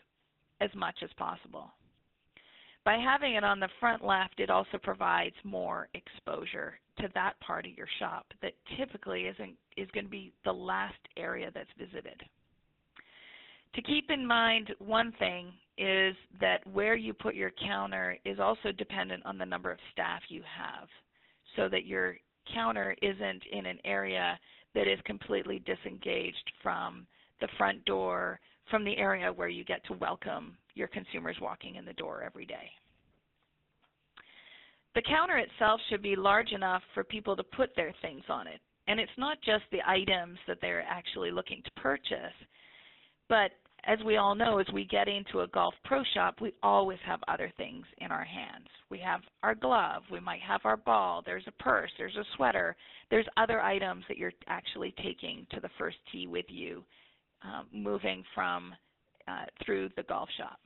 as 0.60 0.70
much 0.74 0.96
as 1.02 1.10
possible. 1.16 1.70
By 2.84 2.96
having 2.96 3.34
it 3.34 3.44
on 3.44 3.60
the 3.60 3.68
front 3.78 4.04
left, 4.04 4.40
it 4.40 4.50
also 4.50 4.78
provides 4.82 5.36
more 5.44 5.88
exposure 5.94 6.78
to 6.98 7.08
that 7.14 7.38
part 7.40 7.64
of 7.64 7.76
your 7.76 7.86
shop 7.98 8.26
that 8.42 8.54
typically 8.76 9.22
isn't 9.22 9.56
is 9.76 9.88
going 9.92 10.04
to 10.04 10.10
be 10.10 10.32
the 10.44 10.52
last 10.52 10.98
area 11.16 11.50
that's 11.54 11.70
visited. 11.78 12.20
To 13.74 13.82
keep 13.82 14.10
in 14.10 14.26
mind 14.26 14.70
one 14.78 15.12
thing 15.18 15.52
is 15.78 16.14
that 16.40 16.66
where 16.66 16.94
you 16.94 17.14
put 17.14 17.34
your 17.34 17.52
counter 17.64 18.18
is 18.24 18.38
also 18.38 18.72
dependent 18.72 19.24
on 19.24 19.38
the 19.38 19.46
number 19.46 19.70
of 19.70 19.78
staff 19.92 20.20
you 20.28 20.42
have 20.42 20.88
so 21.56 21.68
that 21.68 21.86
your 21.86 22.16
counter 22.52 22.94
isn't 23.02 23.42
in 23.50 23.66
an 23.66 23.78
area 23.84 24.38
that 24.74 24.88
is 24.88 24.98
completely 25.04 25.60
disengaged 25.60 26.50
from 26.62 27.06
the 27.40 27.48
front 27.58 27.84
door, 27.84 28.40
from 28.70 28.84
the 28.84 28.96
area 28.96 29.32
where 29.32 29.48
you 29.48 29.64
get 29.64 29.84
to 29.86 29.94
welcome 29.94 30.56
your 30.74 30.88
consumers 30.88 31.36
walking 31.40 31.76
in 31.76 31.84
the 31.84 31.92
door 31.94 32.22
every 32.24 32.46
day. 32.46 32.70
The 34.94 35.02
counter 35.02 35.38
itself 35.38 35.80
should 35.88 36.02
be 36.02 36.16
large 36.16 36.52
enough 36.52 36.82
for 36.94 37.02
people 37.04 37.34
to 37.36 37.42
put 37.42 37.74
their 37.76 37.94
things 38.02 38.24
on 38.28 38.46
it. 38.46 38.60
And 38.88 39.00
it's 39.00 39.12
not 39.16 39.38
just 39.42 39.64
the 39.70 39.80
items 39.86 40.38
that 40.46 40.58
they're 40.60 40.82
actually 40.82 41.30
looking 41.30 41.62
to 41.64 41.80
purchase, 41.80 42.34
but 43.28 43.52
as 43.84 43.98
we 44.04 44.16
all 44.16 44.34
know, 44.34 44.58
as 44.58 44.66
we 44.72 44.84
get 44.84 45.08
into 45.08 45.40
a 45.40 45.48
golf 45.48 45.74
pro 45.84 46.02
shop, 46.14 46.40
we 46.40 46.52
always 46.62 46.98
have 47.04 47.20
other 47.26 47.52
things 47.56 47.84
in 47.98 48.12
our 48.12 48.24
hands. 48.24 48.68
We 48.90 48.98
have 48.98 49.20
our 49.42 49.54
glove, 49.54 50.02
we 50.10 50.20
might 50.20 50.40
have 50.42 50.60
our 50.64 50.76
ball, 50.76 51.22
there's 51.24 51.46
a 51.46 51.62
purse, 51.62 51.90
there's 51.98 52.16
a 52.16 52.24
sweater, 52.36 52.76
there's 53.10 53.26
other 53.36 53.60
items 53.60 54.04
that 54.08 54.18
you're 54.18 54.32
actually 54.46 54.94
taking 55.02 55.46
to 55.50 55.60
the 55.60 55.70
first 55.78 55.96
tee 56.12 56.26
with 56.26 56.46
you, 56.48 56.84
um, 57.42 57.66
moving 57.72 58.22
from 58.34 58.72
uh, 59.26 59.44
through 59.64 59.88
the 59.96 60.02
golf 60.04 60.28
shop. 60.36 60.58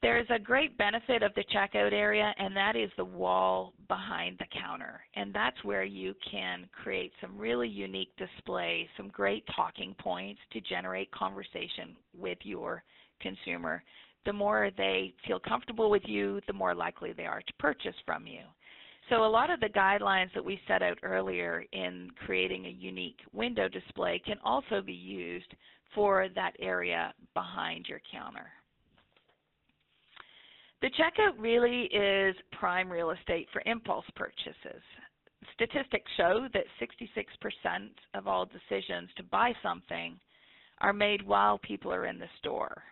There 0.00 0.20
is 0.20 0.26
a 0.30 0.38
great 0.38 0.78
benefit 0.78 1.24
of 1.24 1.34
the 1.34 1.42
checkout 1.52 1.92
area, 1.92 2.32
and 2.38 2.56
that 2.56 2.76
is 2.76 2.90
the 2.96 3.04
wall 3.04 3.72
behind 3.88 4.38
the 4.38 4.46
counter. 4.56 5.00
And 5.16 5.34
that's 5.34 5.64
where 5.64 5.82
you 5.82 6.14
can 6.30 6.68
create 6.70 7.12
some 7.20 7.36
really 7.36 7.66
unique 7.66 8.12
displays, 8.16 8.86
some 8.96 9.08
great 9.08 9.44
talking 9.56 9.96
points 9.98 10.40
to 10.52 10.60
generate 10.60 11.10
conversation 11.10 11.96
with 12.16 12.38
your 12.42 12.84
consumer. 13.20 13.82
The 14.24 14.32
more 14.32 14.70
they 14.76 15.14
feel 15.26 15.40
comfortable 15.40 15.90
with 15.90 16.02
you, 16.06 16.40
the 16.46 16.52
more 16.52 16.76
likely 16.76 17.12
they 17.12 17.26
are 17.26 17.42
to 17.42 17.52
purchase 17.58 17.96
from 18.06 18.24
you. 18.24 18.42
So 19.08 19.24
a 19.24 19.26
lot 19.26 19.50
of 19.50 19.58
the 19.58 19.70
guidelines 19.70 20.32
that 20.34 20.44
we 20.44 20.60
set 20.68 20.82
out 20.82 20.98
earlier 21.02 21.64
in 21.72 22.10
creating 22.24 22.66
a 22.66 22.70
unique 22.70 23.18
window 23.32 23.66
display 23.68 24.22
can 24.24 24.36
also 24.44 24.80
be 24.80 24.92
used 24.92 25.52
for 25.92 26.28
that 26.36 26.52
area 26.60 27.12
behind 27.34 27.86
your 27.88 28.00
counter. 28.12 28.46
The 30.80 30.90
checkout 30.90 31.34
really 31.38 31.86
is 31.86 32.36
prime 32.52 32.88
real 32.90 33.10
estate 33.10 33.48
for 33.52 33.62
impulse 33.66 34.04
purchases. 34.14 34.82
Statistics 35.54 36.10
show 36.16 36.46
that 36.52 36.64
66% 36.80 37.90
of 38.14 38.28
all 38.28 38.46
decisions 38.46 39.08
to 39.16 39.24
buy 39.24 39.52
something 39.60 40.20
are 40.80 40.92
made 40.92 41.26
while 41.26 41.58
people 41.58 41.92
are 41.92 42.06
in 42.06 42.20
the 42.20 42.28
store, 42.38 42.84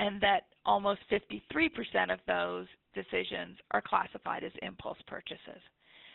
and 0.00 0.20
that 0.20 0.46
almost 0.66 1.00
53% 1.08 2.12
of 2.12 2.18
those 2.26 2.66
decisions 2.94 3.56
are 3.70 3.80
classified 3.80 4.42
as 4.42 4.52
impulse 4.62 4.98
purchases, 5.06 5.62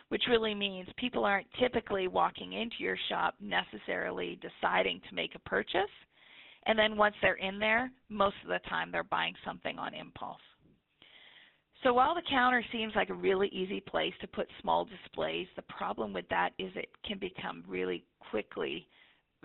which 0.09 0.27
really 0.27 0.53
means 0.53 0.89
people 0.97 1.23
aren't 1.23 1.47
typically 1.57 2.09
walking 2.09 2.51
into 2.51 2.75
your 2.79 2.97
shop 3.07 3.35
necessarily 3.39 4.37
deciding 4.41 4.99
to 5.07 5.15
make 5.15 5.33
a 5.35 5.49
purchase, 5.49 5.91
and 6.65 6.77
then 6.77 6.97
once 6.97 7.15
they're 7.21 7.35
in 7.35 7.57
there, 7.57 7.89
most 8.09 8.35
of 8.43 8.49
the 8.49 8.59
time 8.67 8.91
they're 8.91 9.03
buying 9.03 9.35
something 9.45 9.79
on 9.79 9.93
impulse. 9.93 10.41
So 11.85 11.93
while 11.93 12.15
the 12.15 12.23
counter 12.27 12.65
seems 12.71 12.93
like 12.95 13.11
a 13.11 13.13
really 13.13 13.47
easy 13.49 13.79
place 13.79 14.13
to 14.19 14.27
put 14.27 14.47
small 14.59 14.85
displays, 14.85 15.45
the 15.55 15.61
problem 15.61 16.13
with 16.13 16.27
that 16.29 16.49
is 16.57 16.71
it 16.75 16.89
can 17.07 17.19
become 17.19 17.63
really 17.67 18.03
quickly 18.31 18.87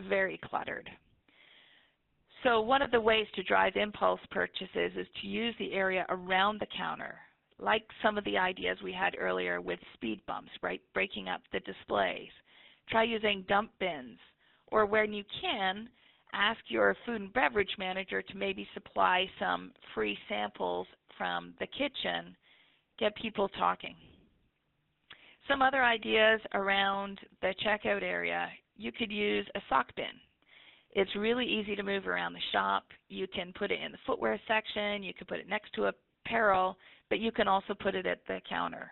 very 0.09 0.41
cluttered. 0.43 0.89
So 2.43 2.63
one 2.63 2.81
of 2.81 2.91
the 2.93 3.01
ways 3.01 3.27
to 3.35 3.43
drive 3.43 3.77
impulse 3.77 4.21
purchases 4.31 4.93
is 4.97 5.07
to 5.21 5.27
use 5.27 5.55
the 5.59 5.75
area 5.75 6.07
around 6.09 6.59
the 6.61 6.67
counter, 6.75 7.17
like 7.59 7.85
some 8.03 8.17
of 8.17 8.25
the 8.25 8.39
ideas 8.39 8.79
we 8.83 8.95
had 8.95 9.17
earlier 9.19 9.61
with 9.61 9.79
speed 9.93 10.23
bumps, 10.27 10.51
right? 10.63 10.81
Breaking 10.95 11.29
up 11.29 11.43
the 11.53 11.61
displays. 11.61 12.31
Try 12.89 13.03
using 13.03 13.45
dump 13.51 13.71
bins, 13.79 14.19
or 14.69 14.87
when 14.87 15.13
you 15.13 15.25
can, 15.43 15.91
ask 16.33 16.61
your 16.69 16.97
food 17.05 17.21
and 17.21 17.33
beverage 17.33 17.75
manager 17.79 18.23
to 18.23 18.37
maybe 18.37 18.67
supply 18.75 19.27
some 19.39 19.73
free 19.95 20.17
samples 20.29 20.87
from 21.17 21.55
the 21.61 21.67
kitchen, 21.67 22.37
get 22.99 23.15
people 23.17 23.49
talking. 23.49 23.97
Some 25.49 25.63
other 25.63 25.83
ideas 25.83 26.41
around 26.55 27.19
the 27.43 27.55
checkout 27.65 28.03
area, 28.03 28.49
you 28.77 28.93
could 28.93 29.11
use 29.11 29.47
a 29.55 29.61
sock 29.69 29.95
bin. 29.97 30.05
It's 30.93 31.15
really 31.17 31.47
easy 31.47 31.77
to 31.77 31.83
move 31.83 32.07
around 32.07 32.33
the 32.33 32.41
shop. 32.53 32.85
You 33.09 33.27
can 33.29 33.53
put 33.53 33.71
it 33.71 33.81
in 33.81 33.93
the 33.93 33.99
footwear 34.07 34.41
section, 34.49 35.03
you 35.03 35.15
could 35.15 35.29
put 35.29 35.39
it 35.39 35.49
next 35.49 35.73
to 35.75 35.91
apparel, 36.27 36.77
but 37.09 37.21
you 37.21 37.33
can 37.33 37.49
also 37.49 37.75
put 37.75 37.95
it 37.95 38.07
at 38.07 38.21
the 38.27 38.41
counter. 38.49 38.91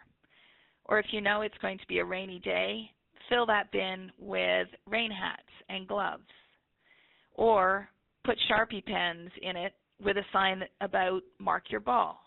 Or 0.84 0.98
if 0.98 1.06
you 1.10 1.20
know 1.20 1.42
it's 1.42 1.58
going 1.60 1.78
to 1.78 1.86
be 1.86 1.98
a 1.98 2.04
rainy 2.04 2.38
day, 2.38 2.90
fill 3.28 3.46
that 3.46 3.70
bin 3.72 4.10
with 4.18 4.68
rain 4.86 5.10
hats 5.10 5.42
and 5.68 5.86
gloves. 5.86 6.22
Or 7.38 7.88
put 8.24 8.36
Sharpie 8.50 8.84
pens 8.84 9.30
in 9.40 9.56
it 9.56 9.72
with 10.04 10.16
a 10.16 10.24
sign 10.32 10.64
about 10.80 11.22
mark 11.38 11.70
your 11.70 11.80
ball. 11.80 12.20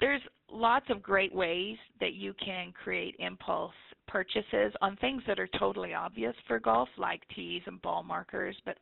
There's 0.00 0.20
lots 0.50 0.86
of 0.90 1.02
great 1.02 1.32
ways 1.32 1.76
that 2.00 2.14
you 2.14 2.34
can 2.44 2.72
create 2.72 3.14
impulse 3.20 3.72
purchases 4.08 4.72
on 4.82 4.96
things 4.96 5.22
that 5.28 5.38
are 5.38 5.48
totally 5.58 5.94
obvious 5.94 6.34
for 6.48 6.58
golf, 6.58 6.88
like 6.98 7.22
tees 7.34 7.62
and 7.66 7.80
ball 7.80 8.02
markers, 8.02 8.56
but 8.66 8.76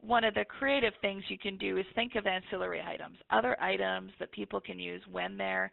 one 0.00 0.22
of 0.22 0.34
the 0.34 0.44
creative 0.44 0.92
things 1.02 1.24
you 1.28 1.36
can 1.36 1.58
do 1.58 1.76
is 1.76 1.84
think 1.96 2.14
of 2.14 2.28
ancillary 2.28 2.80
items, 2.80 3.18
other 3.30 3.60
items 3.60 4.12
that 4.20 4.30
people 4.30 4.60
can 4.60 4.78
use 4.78 5.02
when 5.10 5.36
they're 5.36 5.72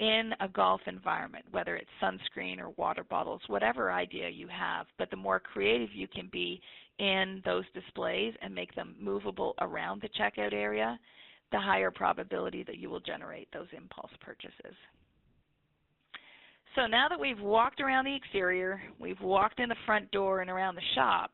in 0.00 0.32
a 0.40 0.48
golf 0.48 0.80
environment, 0.86 1.44
whether 1.52 1.76
it's 1.76 1.90
sunscreen 2.02 2.58
or 2.58 2.70
water 2.70 3.04
bottles, 3.04 3.42
whatever 3.46 3.92
idea 3.92 4.28
you 4.28 4.48
have. 4.48 4.86
But 4.98 5.10
the 5.10 5.16
more 5.16 5.38
creative 5.38 5.90
you 5.94 6.08
can 6.08 6.28
be 6.32 6.60
in 7.00 7.40
those 7.44 7.64
displays 7.74 8.34
and 8.42 8.54
make 8.54 8.74
them 8.74 8.94
movable 9.00 9.54
around 9.60 10.02
the 10.02 10.08
checkout 10.20 10.52
area, 10.52 10.98
the 11.50 11.58
higher 11.58 11.90
probability 11.90 12.62
that 12.62 12.76
you 12.76 12.90
will 12.90 13.00
generate 13.00 13.48
those 13.52 13.66
impulse 13.76 14.10
purchases. 14.20 14.76
So 16.76 16.86
now 16.86 17.08
that 17.08 17.18
we've 17.18 17.40
walked 17.40 17.80
around 17.80 18.04
the 18.04 18.14
exterior, 18.14 18.80
we've 19.00 19.20
walked 19.20 19.58
in 19.58 19.68
the 19.68 19.76
front 19.86 20.10
door 20.12 20.40
and 20.40 20.50
around 20.50 20.76
the 20.76 20.82
shop, 20.94 21.32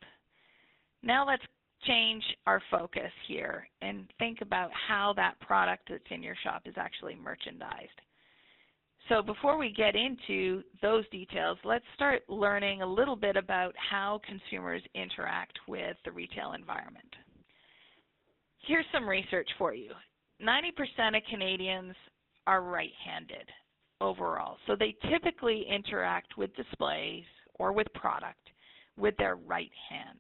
now 1.03 1.27
let's 1.27 1.43
change 1.87 2.25
our 2.47 2.63
focus 2.71 3.13
here 3.29 3.69
and 3.83 4.07
think 4.19 4.41
about 4.41 4.71
how 4.89 5.13
that 5.17 5.39
product 5.41 5.89
that's 5.91 6.03
in 6.11 6.23
your 6.23 6.37
shop 6.43 6.63
is 6.65 6.75
actually 6.79 7.17
merchandised. 7.17 8.01
So 9.09 9.23
before 9.23 9.57
we 9.57 9.73
get 9.73 9.95
into 9.95 10.63
those 10.83 11.09
details, 11.11 11.59
let's 11.65 11.85
start 11.95 12.23
learning 12.29 12.83
a 12.83 12.87
little 12.87 13.15
bit 13.15 13.37
about 13.37 13.73
how 13.77 14.21
consumers 14.27 14.83
interact 14.95 15.59
with 15.69 15.97
the 16.05 16.11
retail 16.11 16.55
environment. 16.55 17.07
Here's 18.67 18.87
some 18.93 19.09
research 19.09 19.49
for 19.59 19.75
you. 19.75 19.91
90% 20.43 21.17
of 21.17 21.23
Canadians 21.31 21.95
are 22.49 22.63
right-handed 22.63 23.49
overall. 24.01 24.57
So 24.67 24.75
they 24.77 24.97
typically 25.11 25.65
interact 25.71 26.37
with 26.37 26.55
displays 26.57 27.25
or 27.55 27.73
with 27.73 27.87
product 27.95 28.41
with 28.99 29.17
their 29.19 29.37
right 29.37 29.71
hand. 29.89 30.19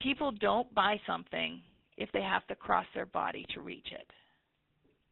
People 0.00 0.32
don't 0.32 0.72
buy 0.74 0.98
something 1.06 1.60
if 1.96 2.10
they 2.12 2.22
have 2.22 2.46
to 2.46 2.54
cross 2.54 2.86
their 2.94 3.06
body 3.06 3.44
to 3.54 3.60
reach 3.60 3.88
it. 3.92 4.06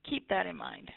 Keep 0.09 0.29
that 0.29 0.47
in 0.47 0.57
mind. 0.57 0.91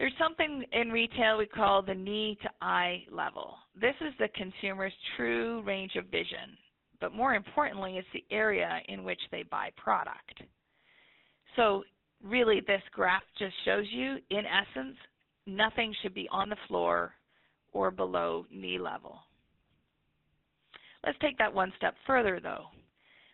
There's 0.00 0.14
something 0.18 0.64
in 0.72 0.88
retail 0.88 1.36
we 1.36 1.44
call 1.44 1.82
the 1.82 1.92
knee 1.92 2.38
to 2.40 2.48
eye 2.62 3.04
level. 3.12 3.56
This 3.78 3.94
is 4.00 4.14
the 4.18 4.28
consumer's 4.28 4.94
true 5.14 5.60
range 5.66 5.94
of 5.96 6.06
vision, 6.06 6.56
but 7.02 7.12
more 7.12 7.34
importantly, 7.34 7.98
it's 7.98 8.08
the 8.14 8.24
area 8.34 8.80
in 8.88 9.04
which 9.04 9.20
they 9.30 9.42
buy 9.42 9.68
product. 9.76 10.40
So 11.54 11.84
really 12.24 12.62
this 12.66 12.80
graph 12.94 13.24
just 13.38 13.52
shows 13.66 13.84
you, 13.90 14.16
in 14.30 14.44
essence, 14.46 14.96
nothing 15.46 15.94
should 16.00 16.14
be 16.14 16.30
on 16.32 16.48
the 16.48 16.56
floor 16.66 17.12
or 17.74 17.90
below 17.90 18.46
knee 18.50 18.78
level. 18.78 19.18
Let's 21.04 21.18
take 21.20 21.36
that 21.36 21.52
one 21.52 21.74
step 21.76 21.94
further 22.06 22.40
though. 22.42 22.64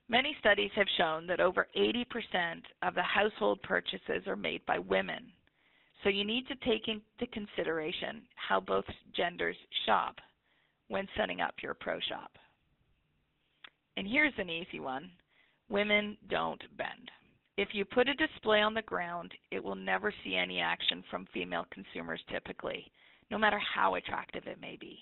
Many 0.08 0.34
studies 0.40 0.72
have 0.74 0.88
shown 0.98 1.28
that 1.28 1.38
over 1.38 1.68
80% 1.78 2.04
of 2.82 2.96
the 2.96 3.02
household 3.02 3.62
purchases 3.62 4.26
are 4.26 4.34
made 4.34 4.66
by 4.66 4.80
women. 4.80 5.30
So 6.06 6.10
you 6.10 6.24
need 6.24 6.46
to 6.46 6.54
take 6.64 6.86
into 6.86 7.32
consideration 7.32 8.22
how 8.36 8.60
both 8.60 8.84
genders 9.16 9.56
shop 9.86 10.14
when 10.86 11.08
setting 11.16 11.40
up 11.40 11.54
your 11.60 11.74
pro 11.74 11.98
shop. 11.98 12.30
And 13.96 14.06
here's 14.06 14.32
an 14.38 14.48
easy 14.48 14.78
one. 14.78 15.10
Women 15.68 16.16
don't 16.30 16.62
bend. 16.78 17.10
If 17.56 17.70
you 17.72 17.84
put 17.84 18.08
a 18.08 18.14
display 18.14 18.60
on 18.60 18.72
the 18.72 18.82
ground, 18.82 19.32
it 19.50 19.64
will 19.64 19.74
never 19.74 20.14
see 20.22 20.36
any 20.36 20.60
action 20.60 21.02
from 21.10 21.26
female 21.34 21.66
consumers 21.72 22.20
typically, 22.30 22.86
no 23.32 23.36
matter 23.36 23.58
how 23.58 23.96
attractive 23.96 24.44
it 24.46 24.60
may 24.60 24.78
be. 24.80 25.00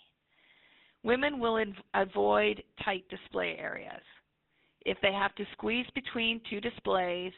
Women 1.02 1.38
will 1.38 1.62
avoid 1.92 2.62
tight 2.82 3.04
display 3.10 3.58
areas. 3.58 4.00
If 4.86 4.96
they 5.02 5.12
have 5.12 5.34
to 5.34 5.44
squeeze 5.52 5.86
between 5.94 6.40
two 6.48 6.62
displays 6.62 7.34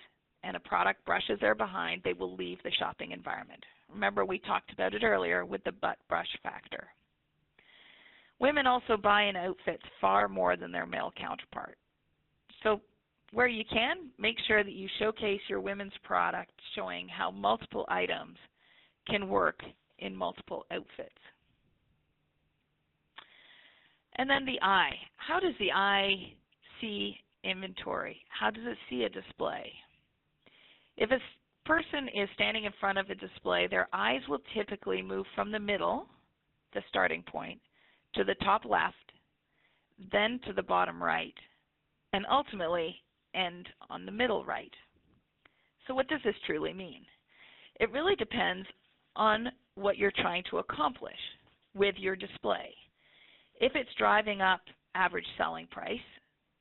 and 0.46 0.56
a 0.56 0.60
product 0.60 1.04
brushes 1.04 1.38
their 1.40 1.54
behind, 1.54 2.02
they 2.04 2.12
will 2.12 2.36
leave 2.36 2.58
the 2.62 2.70
shopping 2.78 3.10
environment. 3.10 3.62
Remember, 3.92 4.24
we 4.24 4.38
talked 4.38 4.72
about 4.72 4.94
it 4.94 5.02
earlier 5.02 5.44
with 5.44 5.62
the 5.64 5.72
butt 5.72 5.98
brush 6.08 6.28
factor. 6.42 6.86
Women 8.38 8.66
also 8.66 8.96
buy 8.96 9.24
in 9.24 9.36
outfits 9.36 9.82
far 10.00 10.28
more 10.28 10.56
than 10.56 10.70
their 10.70 10.86
male 10.86 11.12
counterpart. 11.18 11.78
So 12.62 12.80
where 13.32 13.46
you 13.46 13.64
can, 13.70 14.10
make 14.18 14.36
sure 14.46 14.62
that 14.62 14.72
you 14.72 14.88
showcase 14.98 15.40
your 15.48 15.60
women's 15.60 15.92
product 16.04 16.52
showing 16.74 17.08
how 17.08 17.30
multiple 17.30 17.86
items 17.88 18.36
can 19.08 19.28
work 19.28 19.60
in 19.98 20.14
multiple 20.14 20.64
outfits. 20.70 21.10
And 24.16 24.28
then 24.28 24.44
the 24.44 24.58
eye. 24.62 24.94
How 25.16 25.40
does 25.40 25.54
the 25.58 25.72
eye 25.72 26.32
see 26.80 27.16
inventory? 27.44 28.20
How 28.28 28.50
does 28.50 28.64
it 28.66 28.78
see 28.88 29.04
a 29.04 29.08
display? 29.08 29.72
If 30.96 31.10
a 31.10 31.18
person 31.66 32.08
is 32.08 32.28
standing 32.34 32.64
in 32.64 32.72
front 32.80 32.98
of 32.98 33.10
a 33.10 33.14
display, 33.14 33.66
their 33.66 33.88
eyes 33.92 34.20
will 34.28 34.40
typically 34.54 35.02
move 35.02 35.26
from 35.34 35.52
the 35.52 35.58
middle, 35.58 36.06
the 36.74 36.82
starting 36.88 37.22
point, 37.22 37.60
to 38.14 38.24
the 38.24 38.36
top 38.36 38.64
left, 38.64 38.94
then 40.12 40.40
to 40.46 40.52
the 40.52 40.62
bottom 40.62 41.02
right, 41.02 41.34
and 42.12 42.24
ultimately 42.30 42.96
end 43.34 43.68
on 43.90 44.06
the 44.06 44.12
middle 44.12 44.44
right. 44.44 44.72
So 45.86 45.94
what 45.94 46.08
does 46.08 46.20
this 46.24 46.34
truly 46.46 46.72
mean? 46.72 47.04
It 47.78 47.92
really 47.92 48.16
depends 48.16 48.66
on 49.14 49.48
what 49.74 49.98
you're 49.98 50.12
trying 50.16 50.44
to 50.50 50.58
accomplish 50.58 51.12
with 51.74 51.94
your 51.98 52.16
display. 52.16 52.74
If 53.60 53.72
it's 53.74 53.90
driving 53.98 54.40
up 54.40 54.60
average 54.94 55.26
selling 55.36 55.66
price, 55.66 55.98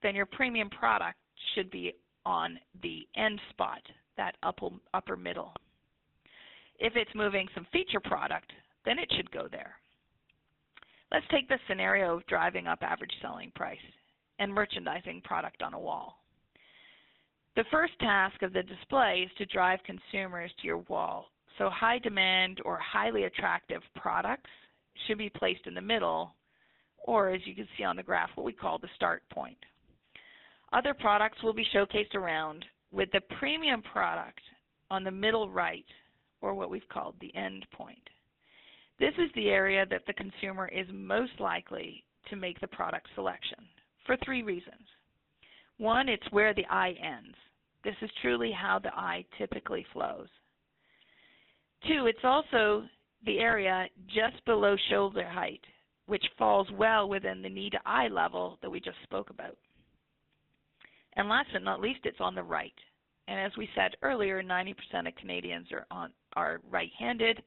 then 0.03 0.15
your 0.15 0.25
premium 0.25 0.69
product 0.69 1.17
should 1.53 1.71
be 1.71 1.93
on 2.25 2.59
the 2.81 3.07
end 3.15 3.39
spot, 3.49 3.81
that 4.17 4.35
upper, 4.43 4.69
upper 4.93 5.15
middle. 5.15 5.53
If 6.79 6.95
it's 6.95 7.13
moving 7.15 7.47
some 7.53 7.67
feature 7.71 7.99
product, 7.99 8.51
then 8.85 8.99
it 8.99 9.11
should 9.15 9.31
go 9.31 9.47
there. 9.49 9.75
Let's 11.11 11.25
take 11.31 11.47
the 11.47 11.59
scenario 11.67 12.17
of 12.17 12.27
driving 12.27 12.67
up 12.67 12.79
average 12.81 13.13
selling 13.21 13.51
price 13.55 13.77
and 14.39 14.53
merchandising 14.53 15.21
product 15.23 15.61
on 15.61 15.73
a 15.73 15.79
wall. 15.79 16.19
The 17.55 17.63
first 17.71 17.93
task 17.99 18.41
of 18.41 18.51
the 18.51 18.63
display 18.63 19.25
is 19.25 19.31
to 19.37 19.45
drive 19.45 19.79
consumers 19.85 20.51
to 20.59 20.67
your 20.67 20.79
wall. 20.89 21.27
So 21.57 21.69
high 21.69 21.99
demand 21.99 22.59
or 22.65 22.77
highly 22.79 23.23
attractive 23.23 23.81
products 23.95 24.49
should 25.07 25.17
be 25.17 25.29
placed 25.29 25.65
in 25.67 25.73
the 25.73 25.81
middle, 25.81 26.33
or 27.05 27.29
as 27.29 27.41
you 27.45 27.55
can 27.55 27.67
see 27.77 27.85
on 27.85 27.95
the 27.95 28.03
graph, 28.03 28.29
what 28.35 28.45
we 28.45 28.51
call 28.51 28.77
the 28.77 28.89
start 28.95 29.23
point. 29.29 29.57
Other 30.73 30.93
products 30.93 31.41
will 31.43 31.53
be 31.53 31.65
showcased 31.73 32.15
around 32.15 32.65
with 32.95 33.11
the 33.11 33.21
premium 33.37 33.81
product 33.81 34.39
on 34.89 35.03
the 35.03 35.11
middle 35.11 35.49
right, 35.49 35.85
or 36.41 36.53
what 36.53 36.69
we've 36.69 36.87
called 36.89 37.15
the 37.19 37.35
end 37.35 37.65
point. 37.73 37.99
This 38.99 39.13
is 39.17 39.29
the 39.35 39.49
area 39.49 39.85
that 39.89 40.03
the 40.07 40.13
consumer 40.13 40.69
is 40.69 40.87
most 40.93 41.33
likely 41.39 42.03
to 42.29 42.37
make 42.37 42.59
the 42.61 42.67
product 42.67 43.07
selection 43.13 43.59
for 44.05 44.15
three 44.23 44.43
reasons. 44.43 44.87
One, 45.77 46.07
it's 46.07 46.31
where 46.31 46.53
the 46.53 46.65
eye 46.69 46.95
ends. 47.03 47.35
This 47.83 47.95
is 48.01 48.09
truly 48.21 48.51
how 48.51 48.79
the 48.79 48.95
eye 48.95 49.25
typically 49.37 49.85
flows. 49.91 50.29
Two, 51.87 52.05
it's 52.05 52.23
also 52.23 52.85
the 53.25 53.39
area 53.39 53.87
just 54.07 54.43
below 54.45 54.77
shoulder 54.89 55.27
height, 55.27 55.61
which 56.05 56.23
falls 56.37 56.67
well 56.71 57.09
within 57.09 57.41
the 57.41 57.49
knee 57.49 57.69
to 57.71 57.79
eye 57.85 58.07
level 58.07 58.57
that 58.61 58.71
we 58.71 58.79
just 58.79 58.97
spoke 59.03 59.29
about. 59.29 59.57
And 61.15 61.29
last 61.29 61.49
but 61.53 61.63
not 61.63 61.81
least, 61.81 62.01
it's 62.03 62.19
on 62.19 62.35
the 62.35 62.43
right. 62.43 62.73
And 63.27 63.39
as 63.39 63.51
we 63.57 63.69
said 63.75 63.95
earlier, 64.01 64.43
90% 64.43 64.75
of 65.07 65.15
Canadians 65.15 65.67
are 65.71 65.85
on 65.89 66.11
are 66.35 66.61
right-handed 66.69 67.41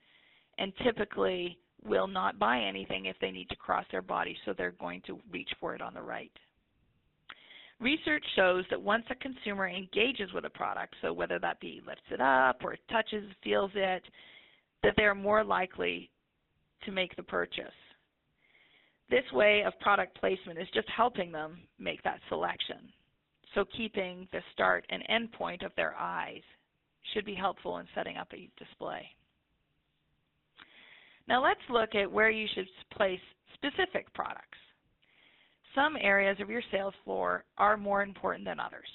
and 0.59 0.73
typically 0.83 1.59
will 1.85 2.09
not 2.09 2.39
buy 2.39 2.61
anything 2.61 3.07
if 3.07 3.17
they 3.21 3.31
need 3.31 3.49
to 3.51 3.57
cross 3.57 3.85
their 3.93 4.03
body, 4.03 4.37
so 4.45 4.53
they're 4.53 4.73
going 4.73 5.03
to 5.07 5.21
reach 5.31 5.51
for 5.61 5.75
it 5.75 5.81
on 5.81 5.95
the 5.95 6.03
right. 6.03 6.33
Research 7.81 8.25
shows 8.35 8.65
that 8.71 8.81
once 8.81 9.05
a 9.11 9.15
consumer 9.15 9.69
engages 9.69 10.33
with 10.33 10.45
a 10.45 10.51
product, 10.51 10.95
so 11.01 11.13
whether 11.13 11.39
that 11.39 11.61
be 11.61 11.81
lifts 11.87 12.03
it 12.11 12.21
up 12.21 12.61
or 12.65 12.77
touches, 12.91 13.25
feels 13.45 13.71
it, 13.75 14.03
that 14.83 14.95
they're 14.97 15.15
more 15.15 15.45
likely 15.45 16.11
to 16.85 16.91
make 16.91 17.15
the 17.15 17.23
purchase. 17.23 17.67
This 19.11 19.25
way 19.33 19.63
of 19.65 19.79
product 19.81 20.19
placement 20.19 20.59
is 20.59 20.69
just 20.75 20.89
helping 20.95 21.31
them 21.31 21.59
make 21.79 22.03
that 22.03 22.21
selection. 22.29 22.93
So 23.55 23.65
keeping 23.77 24.29
the 24.33 24.41
start 24.53 24.85
and 24.91 25.03
end 25.09 25.33
point 25.33 25.63
of 25.63 25.73
their 25.77 25.95
eyes 25.99 26.43
should 27.13 27.25
be 27.25 27.35
helpful 27.35 27.79
in 27.79 27.87
setting 27.95 28.17
up 28.17 28.29
a 28.33 28.51
display. 28.59 29.07
Now 31.27 31.43
let's 31.43 31.61
look 31.71 31.95
at 31.95 32.11
where 32.11 32.31
you 32.31 32.47
should 32.55 32.69
place 32.93 33.21
specific 33.55 34.13
products. 34.15 34.59
Some 35.75 35.97
areas 36.01 36.39
of 36.41 36.51
your 36.51 36.63
sales 36.73 36.95
floor 37.05 37.45
are 37.59 37.77
more 37.77 38.03
important 38.03 38.45
than 38.45 38.61
others. 38.61 38.89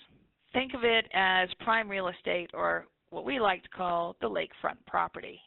Think 0.52 0.74
of 0.74 0.84
it 0.84 1.06
as 1.13 1.50
prime 1.62 1.89
real 1.89 2.10
estate 2.10 2.52
or 2.54 2.88
what 3.10 3.26
we 3.26 3.39
like 3.39 3.63
to 3.63 3.70
call 3.70 4.16
the 4.22 4.30
lakefront 4.30 4.78
property. 4.88 5.39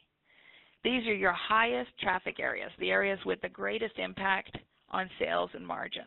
These 0.83 1.05
are 1.07 1.13
your 1.13 1.33
highest 1.33 1.91
traffic 2.01 2.39
areas, 2.39 2.71
the 2.79 2.91
areas 2.91 3.19
with 3.25 3.41
the 3.41 3.49
greatest 3.49 3.97
impact 3.97 4.57
on 4.89 5.09
sales 5.19 5.49
and 5.53 5.67
margin. 5.67 6.05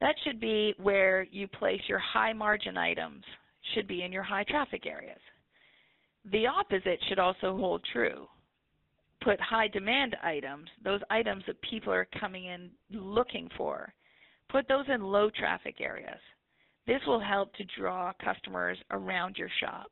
That 0.00 0.14
should 0.24 0.40
be 0.40 0.74
where 0.78 1.22
you 1.30 1.48
place 1.48 1.80
your 1.88 1.98
high 1.98 2.32
margin 2.32 2.76
items, 2.76 3.24
should 3.74 3.88
be 3.88 4.02
in 4.02 4.12
your 4.12 4.22
high 4.22 4.44
traffic 4.44 4.86
areas. 4.86 5.20
The 6.30 6.46
opposite 6.46 6.98
should 7.08 7.18
also 7.18 7.56
hold 7.56 7.82
true 7.92 8.26
put 9.26 9.40
high 9.40 9.66
demand 9.68 10.16
items, 10.22 10.68
those 10.84 11.00
items 11.10 11.42
that 11.46 11.60
people 11.62 11.92
are 11.92 12.06
coming 12.20 12.44
in 12.46 12.70
looking 12.92 13.48
for, 13.56 13.92
put 14.48 14.68
those 14.68 14.84
in 14.92 15.02
low 15.02 15.30
traffic 15.30 15.80
areas. 15.80 16.20
This 16.86 17.00
will 17.06 17.20
help 17.20 17.52
to 17.54 17.64
draw 17.76 18.12
customers 18.24 18.78
around 18.92 19.36
your 19.36 19.48
shop. 19.60 19.90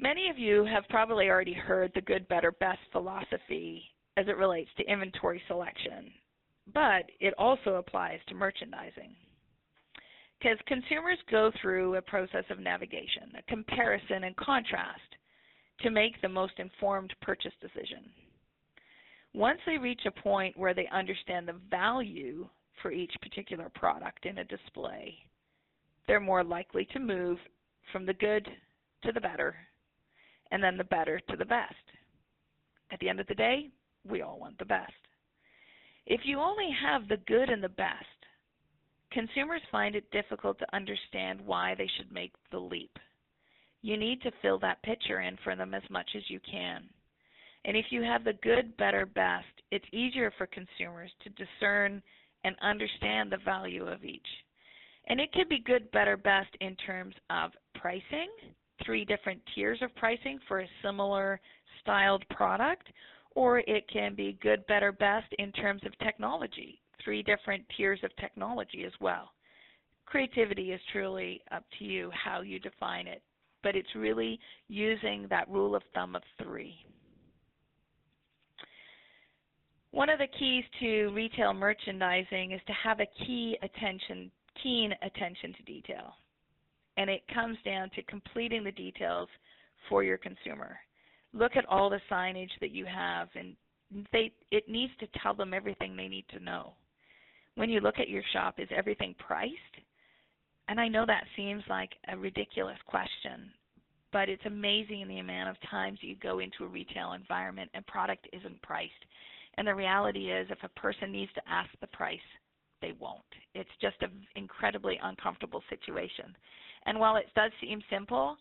Many 0.00 0.28
of 0.28 0.38
you 0.38 0.64
have 0.64 0.84
probably 0.90 1.28
already 1.28 1.54
heard 1.54 1.92
the 1.94 2.00
good, 2.00 2.26
better, 2.28 2.52
best 2.52 2.80
philosophy 2.90 3.82
as 4.16 4.26
it 4.26 4.36
relates 4.36 4.70
to 4.76 4.90
inventory 4.90 5.40
selection, 5.46 6.10
but 6.74 7.04
it 7.20 7.34
also 7.38 7.76
applies 7.76 8.20
to 8.28 8.34
merchandising. 8.34 9.14
Because 10.38 10.58
consumers 10.66 11.18
go 11.30 11.50
through 11.60 11.96
a 11.96 12.02
process 12.02 12.44
of 12.50 12.60
navigation, 12.60 13.32
a 13.36 13.42
comparison 13.50 14.24
and 14.24 14.36
contrast 14.36 15.00
to 15.80 15.90
make 15.90 16.20
the 16.20 16.28
most 16.28 16.52
informed 16.58 17.12
purchase 17.22 17.52
decision. 17.60 18.04
Once 19.34 19.58
they 19.66 19.78
reach 19.78 20.00
a 20.06 20.22
point 20.22 20.56
where 20.56 20.74
they 20.74 20.88
understand 20.92 21.46
the 21.46 21.60
value 21.70 22.48
for 22.82 22.92
each 22.92 23.12
particular 23.20 23.70
product 23.74 24.26
in 24.26 24.38
a 24.38 24.44
display, 24.44 25.14
they're 26.06 26.20
more 26.20 26.44
likely 26.44 26.86
to 26.92 26.98
move 26.98 27.38
from 27.92 28.06
the 28.06 28.14
good 28.14 28.48
to 29.04 29.12
the 29.12 29.20
better, 29.20 29.54
and 30.50 30.62
then 30.62 30.76
the 30.76 30.84
better 30.84 31.20
to 31.28 31.36
the 31.36 31.44
best. 31.44 31.74
At 32.90 32.98
the 33.00 33.08
end 33.08 33.20
of 33.20 33.26
the 33.26 33.34
day, 33.34 33.68
we 34.08 34.22
all 34.22 34.38
want 34.38 34.58
the 34.58 34.64
best. 34.64 34.92
If 36.10 36.22
you 36.24 36.40
only 36.40 36.70
have 36.82 37.06
the 37.06 37.18
good 37.26 37.50
and 37.50 37.62
the 37.62 37.68
best, 37.68 38.06
consumers 39.12 39.60
find 39.70 39.94
it 39.94 40.10
difficult 40.10 40.58
to 40.58 40.74
understand 40.74 41.38
why 41.44 41.74
they 41.76 41.88
should 41.96 42.10
make 42.10 42.32
the 42.50 42.58
leap. 42.58 42.98
You 43.82 43.98
need 43.98 44.22
to 44.22 44.32
fill 44.40 44.58
that 44.60 44.82
picture 44.82 45.20
in 45.20 45.36
for 45.44 45.54
them 45.54 45.74
as 45.74 45.82
much 45.90 46.08
as 46.16 46.22
you 46.28 46.40
can. 46.50 46.84
And 47.66 47.76
if 47.76 47.86
you 47.90 48.02
have 48.02 48.24
the 48.24 48.32
good, 48.42 48.74
better, 48.78 49.04
best, 49.04 49.44
it's 49.70 49.84
easier 49.92 50.32
for 50.38 50.46
consumers 50.46 51.10
to 51.24 51.44
discern 51.44 52.02
and 52.42 52.56
understand 52.62 53.30
the 53.30 53.44
value 53.44 53.86
of 53.86 54.02
each. 54.02 54.26
And 55.08 55.20
it 55.20 55.30
could 55.32 55.50
be 55.50 55.58
good, 55.58 55.90
better, 55.90 56.16
best 56.16 56.48
in 56.62 56.74
terms 56.86 57.14
of 57.28 57.50
pricing, 57.74 58.30
three 58.82 59.04
different 59.04 59.42
tiers 59.54 59.80
of 59.82 59.94
pricing 59.96 60.38
for 60.48 60.60
a 60.60 60.68
similar 60.82 61.38
styled 61.82 62.26
product, 62.30 62.88
or 63.38 63.60
it 63.68 63.88
can 63.88 64.16
be 64.16 64.36
good, 64.42 64.66
better, 64.66 64.90
best 64.90 65.32
in 65.38 65.52
terms 65.52 65.80
of 65.86 65.96
technology, 66.00 66.80
three 67.04 67.22
different 67.22 67.64
tiers 67.76 68.00
of 68.02 68.10
technology 68.16 68.82
as 68.84 68.90
well. 69.00 69.30
Creativity 70.06 70.72
is 70.72 70.80
truly 70.90 71.40
up 71.52 71.62
to 71.78 71.84
you 71.84 72.10
how 72.12 72.40
you 72.40 72.58
define 72.58 73.06
it, 73.06 73.22
but 73.62 73.76
it's 73.76 73.94
really 73.94 74.40
using 74.66 75.24
that 75.30 75.48
rule 75.48 75.76
of 75.76 75.84
thumb 75.94 76.16
of 76.16 76.22
three. 76.42 76.74
One 79.92 80.10
of 80.10 80.18
the 80.18 80.26
keys 80.36 80.64
to 80.80 81.12
retail 81.14 81.54
merchandising 81.54 82.50
is 82.50 82.60
to 82.66 82.72
have 82.72 82.98
a 82.98 83.24
key 83.24 83.56
attention, 83.62 84.32
keen 84.60 84.92
attention 85.02 85.54
to 85.54 85.62
detail. 85.62 86.12
And 86.96 87.08
it 87.08 87.22
comes 87.32 87.56
down 87.64 87.90
to 87.94 88.02
completing 88.02 88.64
the 88.64 88.72
details 88.72 89.28
for 89.88 90.02
your 90.02 90.18
consumer. 90.18 90.76
Look 91.38 91.56
at 91.56 91.66
all 91.66 91.88
the 91.88 92.00
signage 92.10 92.50
that 92.60 92.72
you 92.72 92.84
have 92.84 93.28
and 93.36 93.54
they 94.12 94.32
it 94.50 94.68
needs 94.68 94.92
to 95.00 95.06
tell 95.22 95.34
them 95.34 95.54
everything 95.54 95.96
they 95.96 96.08
need 96.08 96.24
to 96.30 96.42
know. 96.42 96.72
When 97.54 97.70
you 97.70 97.80
look 97.80 97.98
at 97.98 98.08
your 98.08 98.22
shop, 98.32 98.56
is 98.58 98.68
everything 98.74 99.14
priced? 99.18 99.54
And 100.68 100.80
I 100.80 100.88
know 100.88 101.06
that 101.06 101.24
seems 101.36 101.62
like 101.68 101.90
a 102.08 102.16
ridiculous 102.16 102.76
question, 102.86 103.50
but 104.12 104.28
it's 104.28 104.44
amazing 104.46 105.06
the 105.08 105.18
amount 105.20 105.48
of 105.48 105.70
times 105.70 105.98
you 106.02 106.16
go 106.16 106.40
into 106.40 106.64
a 106.64 106.68
retail 106.68 107.12
environment 107.12 107.70
and 107.72 107.86
product 107.86 108.28
isn't 108.32 108.60
priced. 108.62 108.92
And 109.56 109.66
the 109.66 109.74
reality 109.74 110.30
is, 110.30 110.46
if 110.50 110.58
a 110.62 110.80
person 110.80 111.10
needs 111.10 111.32
to 111.34 111.48
ask 111.48 111.70
the 111.80 111.86
price, 111.88 112.18
they 112.80 112.92
won't. 113.00 113.22
It's 113.54 113.70
just 113.80 113.96
an 114.02 114.10
incredibly 114.36 114.98
uncomfortable 115.02 115.62
situation. 115.70 116.36
And 116.86 117.00
while 117.00 117.16
it 117.16 117.26
does 117.34 117.50
seem 117.60 117.80
simple, 117.90 118.36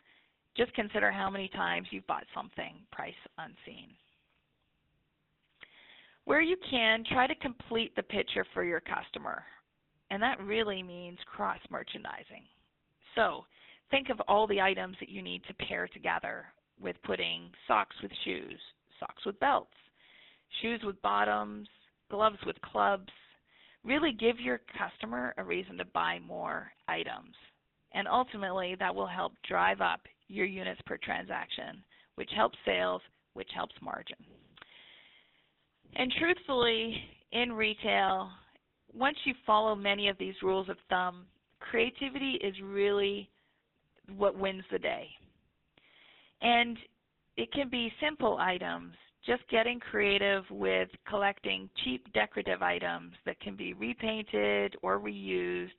just 0.57 0.73
consider 0.73 1.11
how 1.11 1.29
many 1.29 1.47
times 1.49 1.87
you've 1.91 2.07
bought 2.07 2.25
something 2.33 2.73
price 2.91 3.13
unseen. 3.37 3.89
Where 6.25 6.41
you 6.41 6.57
can, 6.69 7.03
try 7.09 7.27
to 7.27 7.35
complete 7.35 7.95
the 7.95 8.03
picture 8.03 8.45
for 8.53 8.63
your 8.63 8.81
customer. 8.81 9.43
And 10.09 10.21
that 10.21 10.41
really 10.41 10.83
means 10.83 11.17
cross 11.25 11.59
merchandising. 11.69 12.43
So 13.15 13.45
think 13.91 14.09
of 14.09 14.19
all 14.27 14.47
the 14.47 14.61
items 14.61 14.97
that 14.99 15.09
you 15.09 15.21
need 15.21 15.41
to 15.47 15.65
pair 15.65 15.87
together 15.87 16.45
with 16.81 16.95
putting 17.03 17.49
socks 17.67 17.95
with 18.01 18.11
shoes, 18.25 18.59
socks 18.99 19.25
with 19.25 19.39
belts, 19.39 19.71
shoes 20.61 20.81
with 20.83 21.01
bottoms, 21.01 21.67
gloves 22.09 22.37
with 22.45 22.59
clubs. 22.61 23.11
Really 23.83 24.11
give 24.11 24.39
your 24.39 24.61
customer 24.77 25.33
a 25.37 25.43
reason 25.43 25.77
to 25.77 25.85
buy 25.85 26.19
more 26.19 26.71
items. 26.87 27.35
And 27.93 28.07
ultimately, 28.07 28.75
that 28.79 28.93
will 28.93 29.07
help 29.07 29.33
drive 29.47 29.81
up 29.81 30.01
your 30.27 30.45
units 30.45 30.81
per 30.85 30.97
transaction, 30.97 31.83
which 32.15 32.29
helps 32.35 32.57
sales, 32.65 33.01
which 33.33 33.49
helps 33.55 33.75
margin. 33.81 34.17
And 35.95 36.11
truthfully, 36.19 36.95
in 37.31 37.53
retail, 37.53 38.29
once 38.93 39.17
you 39.25 39.33
follow 39.45 39.75
many 39.75 40.09
of 40.09 40.17
these 40.17 40.35
rules 40.41 40.69
of 40.69 40.77
thumb, 40.89 41.25
creativity 41.59 42.39
is 42.43 42.55
really 42.63 43.29
what 44.15 44.37
wins 44.37 44.63
the 44.71 44.79
day. 44.79 45.07
And 46.41 46.77
it 47.35 47.51
can 47.51 47.69
be 47.69 47.91
simple 48.01 48.37
items 48.39 48.93
just 49.25 49.47
getting 49.49 49.79
creative 49.79 50.43
with 50.49 50.89
collecting 51.07 51.69
cheap 51.83 52.11
decorative 52.13 52.61
items 52.61 53.11
that 53.25 53.39
can 53.41 53.55
be 53.55 53.73
repainted 53.73 54.75
or 54.81 54.99
reused 54.99 55.69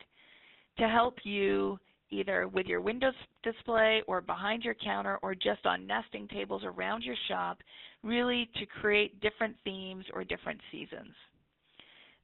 to 0.78 0.88
help 0.88 1.14
you 1.24 1.78
either 2.10 2.48
with 2.48 2.66
your 2.66 2.80
Windows 2.80 3.14
display 3.42 4.02
or 4.06 4.20
behind 4.20 4.62
your 4.62 4.74
counter 4.74 5.18
or 5.22 5.34
just 5.34 5.64
on 5.64 5.86
nesting 5.86 6.28
tables 6.28 6.62
around 6.64 7.02
your 7.02 7.16
shop, 7.28 7.58
really 8.02 8.48
to 8.56 8.66
create 8.66 9.20
different 9.20 9.56
themes 9.64 10.04
or 10.12 10.24
different 10.24 10.60
seasons. 10.70 11.14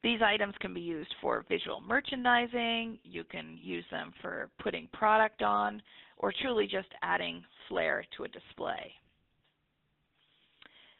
These 0.03 0.21
items 0.23 0.55
can 0.61 0.75
be 0.75 0.83
used 0.83 1.15
for 1.21 1.45
visual 1.49 1.81
merchandising, 1.81 2.99
you 3.05 3.25
can 3.25 3.59
use 3.61 3.85
them 3.91 4.13
for 4.21 4.51
putting 4.63 4.87
product 4.93 5.43
on, 5.43 5.81
or 6.19 6.33
truly 6.43 6.67
just 6.67 6.89
adding 7.03 7.43
flair 7.69 8.05
to 8.17 8.25
a 8.25 8.29
display. 8.29 8.93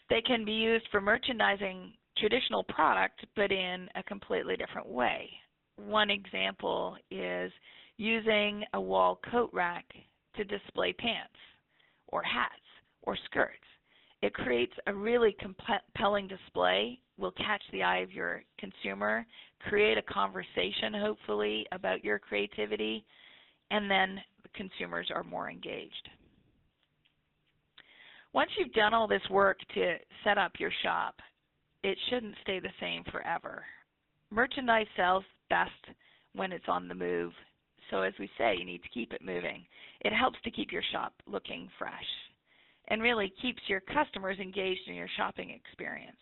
They 0.09 0.23
can 0.23 0.45
be 0.45 0.53
used 0.53 0.87
for 0.91 1.01
merchandising 1.01 1.93
traditional 2.17 2.65
product, 2.65 3.25
but 3.37 3.51
in 3.53 3.89
a 3.95 4.03
completely 4.05 4.57
different 4.57 4.89
way. 4.89 5.29
One 5.77 6.11
example 6.11 6.97
is 7.11 7.53
using 7.97 8.65
a 8.75 8.81
wall 8.81 9.21
coat 9.31 9.51
rack 9.53 9.85
to 10.37 10.45
display 10.45 10.93
pants 10.93 11.35
or 12.09 12.23
hats 12.23 12.55
or 13.03 13.17
skirts. 13.27 13.59
It 14.23 14.33
creates 14.33 14.73
a 14.87 14.95
really 14.95 15.37
compelling 15.39 16.29
display, 16.29 16.99
will 17.19 17.33
catch 17.33 17.63
the 17.73 17.83
eye 17.83 17.99
of 17.99 18.13
your 18.13 18.43
consumer, 18.59 19.27
create 19.69 19.99
a 19.99 20.03
conversation 20.03 20.95
hopefully 20.95 21.67
about 21.73 22.05
your 22.05 22.19
creativity, 22.19 23.05
and 23.71 23.91
then 23.91 24.19
the 24.43 24.49
consumers 24.55 25.11
are 25.15 25.25
more 25.25 25.51
engaged. 25.51 26.09
Once 28.33 28.51
you've 28.59 28.73
done 28.73 28.95
all 28.95 29.07
this 29.07 29.23
work 29.31 29.59
to 29.75 29.97
set 30.25 30.39
up 30.39 30.53
your 30.59 30.73
shop, 30.83 31.15
it 31.83 31.97
shouldn't 32.09 32.35
stay 32.43 32.59
the 32.59 32.69
same 32.81 33.05
forever. 33.13 33.63
Merchandise 34.31 34.87
sells 34.97 35.25
best 35.51 35.71
when 36.35 36.51
it's 36.51 36.65
on 36.67 36.89
the 36.89 36.95
move. 36.95 37.33
So 37.95 38.03
as 38.03 38.13
we 38.19 38.29
say, 38.37 38.57
you 38.59 38.65
need 38.65 38.83
to 38.83 38.89
keep 38.89 39.13
it 39.13 39.25
moving. 39.25 39.65
It 40.01 40.13
helps 40.13 40.39
to 40.43 40.51
keep 40.51 40.73
your 40.73 40.83
shop 40.91 41.13
looking 41.29 41.69
fresh 41.79 41.93
and 42.89 43.01
really 43.01 43.33
keeps 43.41 43.63
your 43.69 43.79
customers 43.79 44.37
engaged 44.41 44.89
in 44.89 44.97
your 44.97 45.09
shopping 45.17 45.51
experience. 45.51 46.17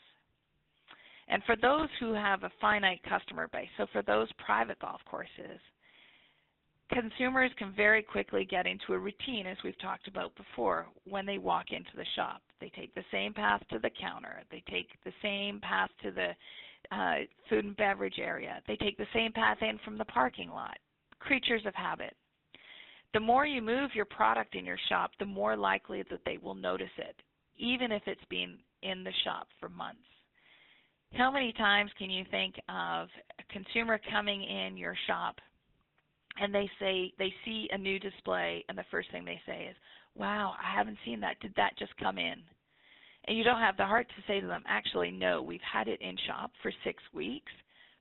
And 1.28 1.42
for 1.44 1.56
those 1.56 1.88
who 1.98 2.12
have 2.12 2.42
a 2.42 2.50
finite 2.60 3.00
customer 3.08 3.48
base, 3.50 3.70
so 3.78 3.86
for 3.90 4.02
those 4.02 4.28
private 4.44 4.78
golf 4.80 5.00
courses, 5.10 5.58
consumers 6.92 7.50
can 7.56 7.72
very 7.74 8.02
quickly 8.02 8.44
get 8.44 8.66
into 8.66 8.92
a 8.92 8.98
routine, 8.98 9.46
as 9.46 9.56
we've 9.64 9.80
talked 9.80 10.08
about 10.08 10.36
before, 10.36 10.84
when 11.08 11.24
they 11.24 11.38
walk 11.38 11.70
into 11.70 11.96
the 11.96 12.04
shop. 12.16 12.42
They 12.60 12.70
take 12.76 12.94
the 12.94 13.04
same 13.10 13.32
path 13.32 13.62
to 13.70 13.78
the 13.78 13.90
counter. 13.98 14.42
They 14.50 14.62
take 14.70 14.88
the 15.06 15.12
same 15.22 15.58
path 15.60 15.88
to 16.02 16.10
the 16.10 16.94
uh, 16.94 17.24
food 17.48 17.64
and 17.64 17.76
beverage 17.78 18.18
area. 18.18 18.60
They 18.68 18.76
take 18.76 18.98
the 18.98 19.06
same 19.14 19.32
path 19.32 19.56
in 19.62 19.78
from 19.86 19.96
the 19.96 20.04
parking 20.04 20.50
lot. 20.50 20.76
Creatures 21.22 21.62
of 21.66 21.74
habit. 21.74 22.14
The 23.14 23.20
more 23.20 23.46
you 23.46 23.62
move 23.62 23.90
your 23.94 24.04
product 24.06 24.54
in 24.54 24.64
your 24.64 24.78
shop, 24.88 25.12
the 25.18 25.26
more 25.26 25.56
likely 25.56 26.02
that 26.10 26.20
they 26.24 26.38
will 26.38 26.54
notice 26.54 26.90
it, 26.98 27.16
even 27.58 27.92
if 27.92 28.02
it's 28.06 28.24
been 28.28 28.58
in 28.82 29.04
the 29.04 29.12
shop 29.24 29.46
for 29.60 29.68
months. 29.68 30.00
How 31.14 31.30
many 31.30 31.52
times 31.52 31.90
can 31.98 32.10
you 32.10 32.24
think 32.30 32.54
of 32.68 33.08
a 33.38 33.52
consumer 33.52 34.00
coming 34.10 34.42
in 34.42 34.76
your 34.76 34.96
shop 35.06 35.36
and 36.40 36.54
they 36.54 36.68
say 36.80 37.12
they 37.18 37.32
see 37.44 37.68
a 37.70 37.78
new 37.78 37.98
display 37.98 38.64
and 38.68 38.76
the 38.76 38.84
first 38.90 39.10
thing 39.10 39.24
they 39.24 39.40
say 39.46 39.66
is 39.70 39.76
wow 40.14 40.54
i 40.62 40.74
haven't 40.74 40.96
seen 41.04 41.20
that 41.20 41.38
did 41.40 41.52
that 41.56 41.76
just 41.78 41.96
come 41.98 42.18
in 42.18 42.36
and 43.26 43.36
you 43.36 43.44
don't 43.44 43.60
have 43.60 43.76
the 43.76 43.84
heart 43.84 44.08
to 44.08 44.22
say 44.26 44.40
to 44.40 44.46
them 44.46 44.62
actually 44.66 45.10
no 45.10 45.42
we've 45.42 45.60
had 45.60 45.88
it 45.88 46.00
in 46.00 46.16
shop 46.26 46.50
for 46.62 46.72
six 46.84 47.02
weeks 47.12 47.52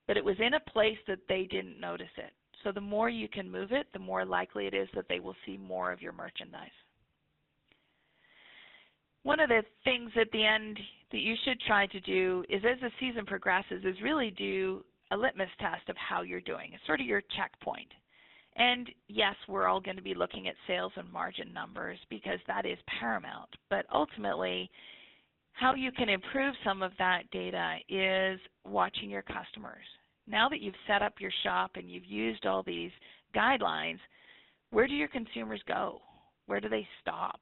but 0.07 0.17
it 0.17 0.23
was 0.23 0.37
in 0.39 0.53
a 0.53 0.71
place 0.71 0.97
that 1.07 1.19
they 1.27 1.43
didn't 1.51 1.79
notice 1.79 2.07
it 2.17 2.31
so 2.63 2.71
the 2.71 2.81
more 2.81 3.09
you 3.09 3.27
can 3.27 3.49
move 3.49 3.71
it 3.71 3.87
the 3.93 3.99
more 3.99 4.25
likely 4.25 4.67
it 4.67 4.73
is 4.73 4.87
that 4.95 5.05
they 5.09 5.19
will 5.19 5.35
see 5.45 5.57
more 5.57 5.91
of 5.91 6.01
your 6.01 6.13
merchandise 6.13 6.69
one 9.23 9.39
of 9.39 9.49
the 9.49 9.63
things 9.83 10.11
at 10.19 10.31
the 10.31 10.45
end 10.45 10.79
that 11.11 11.19
you 11.19 11.35
should 11.45 11.59
try 11.61 11.85
to 11.87 11.99
do 11.99 12.43
is 12.49 12.63
as 12.65 12.79
the 12.81 12.89
season 12.99 13.25
progresses 13.25 13.83
is 13.83 13.95
really 14.01 14.31
do 14.31 14.83
a 15.11 15.17
litmus 15.17 15.49
test 15.59 15.87
of 15.89 15.95
how 15.97 16.21
you're 16.21 16.41
doing. 16.41 16.71
It's 16.73 16.85
sort 16.85 17.01
of 17.01 17.05
your 17.05 17.21
checkpoint. 17.37 17.89
And 18.55 18.89
yes, 19.07 19.35
we're 19.47 19.67
all 19.67 19.79
going 19.79 19.95
to 19.95 20.01
be 20.01 20.15
looking 20.15 20.47
at 20.47 20.55
sales 20.67 20.91
and 20.95 21.11
margin 21.11 21.53
numbers 21.53 21.99
because 22.09 22.39
that 22.47 22.65
is 22.65 22.77
paramount. 22.99 23.49
But 23.69 23.85
ultimately, 23.93 24.69
how 25.53 25.75
you 25.75 25.91
can 25.91 26.09
improve 26.09 26.55
some 26.63 26.81
of 26.81 26.91
that 26.97 27.29
data 27.31 27.77
is 27.89 28.39
watching 28.65 29.09
your 29.09 29.21
customers. 29.21 29.85
Now 30.27 30.49
that 30.49 30.61
you've 30.61 30.75
set 30.87 31.01
up 31.01 31.13
your 31.19 31.31
shop 31.43 31.71
and 31.75 31.89
you've 31.89 32.05
used 32.05 32.45
all 32.45 32.63
these 32.63 32.91
guidelines, 33.35 33.99
where 34.71 34.87
do 34.87 34.93
your 34.93 35.07
consumers 35.07 35.61
go? 35.67 35.99
Where 36.47 36.59
do 36.59 36.69
they 36.69 36.87
stop? 37.01 37.39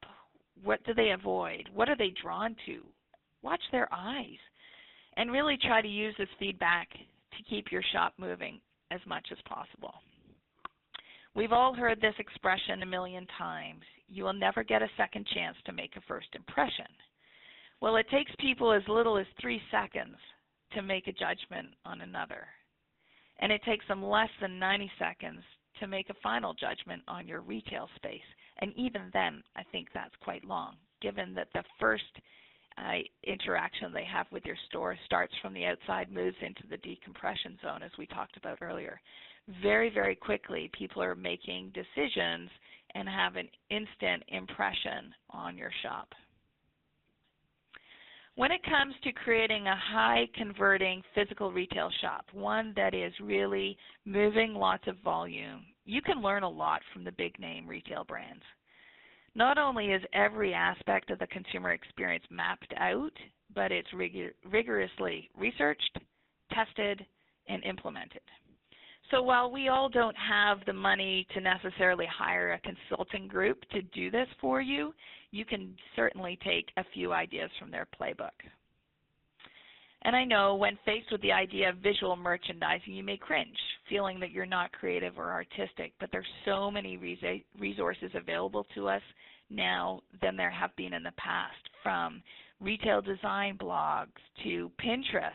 What 0.64 0.84
do 0.86 0.94
they 0.94 1.12
avoid? 1.12 1.70
What 1.74 1.90
are 1.90 1.98
they 1.98 2.14
drawn 2.22 2.56
to? 2.66 2.82
Watch 3.42 3.62
their 3.72 3.88
eyes 3.92 4.38
and 5.18 5.32
really 5.32 5.58
try 5.62 5.82
to 5.82 5.88
use 5.88 6.16
this 6.18 6.28
feedback 6.38 6.90
to 6.92 7.50
keep 7.50 7.72
your 7.72 7.84
shop 7.94 8.14
moving 8.18 8.60
as 8.92 9.00
much 9.06 9.28
as 9.32 9.38
possible. 9.48 9.94
We've 11.36 11.52
all 11.54 11.74
heard 11.74 12.02
this 12.02 12.16
expression 12.18 12.82
a 12.82 12.88
million 12.88 13.28
times. 13.38 13.84
You 14.08 14.24
will 14.24 14.34
never 14.34 14.64
get 14.64 14.82
a 14.82 14.90
second 14.98 15.28
chance 15.34 15.56
to 15.66 15.74
make 15.74 15.96
a 15.96 16.02
first 16.08 16.28
impression. 16.34 16.88
Well, 17.82 17.96
it 17.96 18.10
takes 18.10 18.32
people 18.40 18.74
as 18.74 18.82
little 18.88 19.18
as 19.18 19.28
three 19.40 19.62
seconds 19.72 20.18
to 20.74 20.82
make 20.82 21.08
a 21.08 21.14
judgment 21.14 21.70
on 21.86 22.02
another. 22.02 22.48
And 23.40 23.52
it 23.52 23.64
takes 23.64 23.88
them 23.88 24.04
less 24.04 24.30
than 24.42 24.60
90 24.60 24.92
seconds 25.00 25.42
to 25.80 25.88
make 25.88 26.10
a 26.10 26.22
final 26.22 26.54
judgment 26.54 27.02
on 27.08 27.28
your 27.28 27.42
retail 27.42 27.90
space. 27.96 28.22
And 28.60 28.74
even 28.76 29.10
then, 29.14 29.42
I 29.56 29.64
think 29.72 29.88
that's 29.94 30.16
quite 30.22 30.44
long, 30.44 30.76
given 31.02 31.34
that 31.36 31.48
the 31.54 31.64
first 31.80 32.04
uh, 32.78 33.00
interaction 33.24 33.92
they 33.94 34.06
have 34.06 34.28
with 34.32 34.46
your 34.46 34.58
store 34.68 34.98
starts 35.06 35.34
from 35.42 35.54
the 35.54 35.66
outside, 35.66 36.12
moves 36.12 36.38
into 36.42 36.64
the 36.70 36.78
decompression 36.78 37.58
zone, 37.62 37.84
as 37.84 37.92
we 37.98 38.06
talked 38.08 38.38
about 38.38 38.62
earlier. 38.62 39.00
Very, 39.62 39.90
very 39.90 40.16
quickly, 40.16 40.70
people 40.78 41.02
are 41.02 41.16
making 41.16 41.74
decisions 41.74 42.50
and 42.96 43.08
have 43.08 43.36
an 43.36 43.50
instant 43.70 44.24
impression 44.28 45.14
on 45.32 45.58
your 45.58 45.72
shop. 45.84 46.10
When 48.40 48.54
it 48.54 48.64
comes 48.64 48.96
to 49.04 49.12
creating 49.12 49.68
a 49.68 49.76
high 49.76 50.26
converting 50.34 51.04
physical 51.14 51.52
retail 51.52 51.92
shop, 52.00 52.24
one 52.32 52.72
that 52.78 52.94
is 52.94 53.12
really 53.22 53.78
moving 54.06 54.54
lots 54.54 54.88
of 54.88 54.96
volume, 55.04 55.66
you 55.84 56.02
can 56.02 56.22
learn 56.22 56.44
a 56.44 56.50
lot 56.50 56.80
from 56.94 57.04
the 57.04 57.12
big 57.12 57.38
name 57.38 57.68
retail 57.68 58.06
brands. 58.06 58.44
Not 59.36 59.58
only 59.58 59.88
is 59.88 60.02
every 60.14 60.54
aspect 60.54 61.10
of 61.10 61.20
the 61.20 61.28
consumer 61.28 61.72
experience 61.72 62.24
mapped 62.30 62.74
out, 62.78 63.12
but 63.54 63.74
it's 63.74 63.92
rig- 63.92 64.34
rigorously 64.50 65.30
researched, 65.38 66.00
tested, 66.54 67.06
and 67.50 67.62
implemented. 67.66 68.22
So 69.12 69.24
while 69.24 69.52
we 69.52 69.70
all 69.70 69.90
don't 69.90 70.16
have 70.16 70.60
the 70.66 70.74
money 70.74 71.26
to 71.34 71.42
necessarily 71.42 72.06
hire 72.06 72.54
a 72.54 72.60
consulting 72.60 73.28
group 73.28 73.58
to 73.72 73.82
do 73.82 74.12
this 74.12 74.28
for 74.40 74.62
you, 74.62 74.94
you 75.32 75.46
can 75.46 75.76
certainly 75.96 76.38
take 76.44 76.70
a 76.78 76.84
few 76.94 77.12
ideas 77.12 77.50
from 77.60 77.72
their 77.72 77.88
playbook. 78.00 78.30
And 80.04 80.16
I 80.16 80.24
know 80.24 80.56
when 80.56 80.78
faced 80.86 81.12
with 81.12 81.22
the 81.22 81.32
idea 81.32 81.70
of 81.70 81.78
visual 81.78 82.16
merchandising, 82.16 82.94
you 82.94 83.04
may 83.04 83.18
cringe, 83.18 83.58
feeling 83.90 84.20
that 84.20 84.32
you're 84.32 84.46
not 84.46 84.72
creative 84.72 85.18
or 85.18 85.32
artistic, 85.32 85.92
but 86.00 86.10
there's 86.12 86.26
so 86.46 86.72
many 86.72 86.98
resources 87.60 88.12
available 88.14 88.66
to 88.76 88.88
us 88.88 89.02
now 89.50 90.02
than 90.22 90.38
there 90.38 90.52
have 90.52 90.76
been 90.76 90.94
in 90.94 91.04
the 91.04 91.12
past, 91.18 91.58
from 91.84 92.22
retail 92.62 93.02
design 93.02 93.58
blogs 93.58 94.08
to 94.44 94.72
Pinterest. 94.80 95.34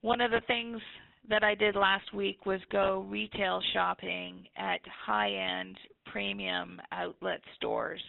One 0.00 0.20
of 0.20 0.32
the 0.32 0.40
things 0.48 0.80
that 1.28 1.44
I 1.44 1.54
did 1.54 1.76
last 1.76 2.12
week 2.12 2.46
was 2.46 2.60
go 2.70 3.06
retail 3.08 3.60
shopping 3.72 4.46
at 4.56 4.80
high-end 5.06 5.76
premium 6.06 6.80
outlet 6.90 7.40
stores. 7.56 8.00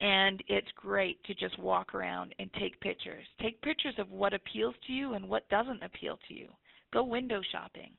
And 0.00 0.42
it's 0.48 0.70
great 0.76 1.22
to 1.24 1.34
just 1.34 1.58
walk 1.58 1.94
around 1.94 2.34
and 2.38 2.50
take 2.54 2.80
pictures. 2.80 3.24
Take 3.40 3.60
pictures 3.60 3.94
of 3.98 4.10
what 4.10 4.32
appeals 4.32 4.74
to 4.86 4.92
you 4.92 5.12
and 5.14 5.28
what 5.28 5.48
doesn't 5.50 5.82
appeal 5.82 6.18
to 6.28 6.34
you. 6.34 6.48
Go 6.92 7.04
window 7.04 7.42
shopping. 7.52 7.90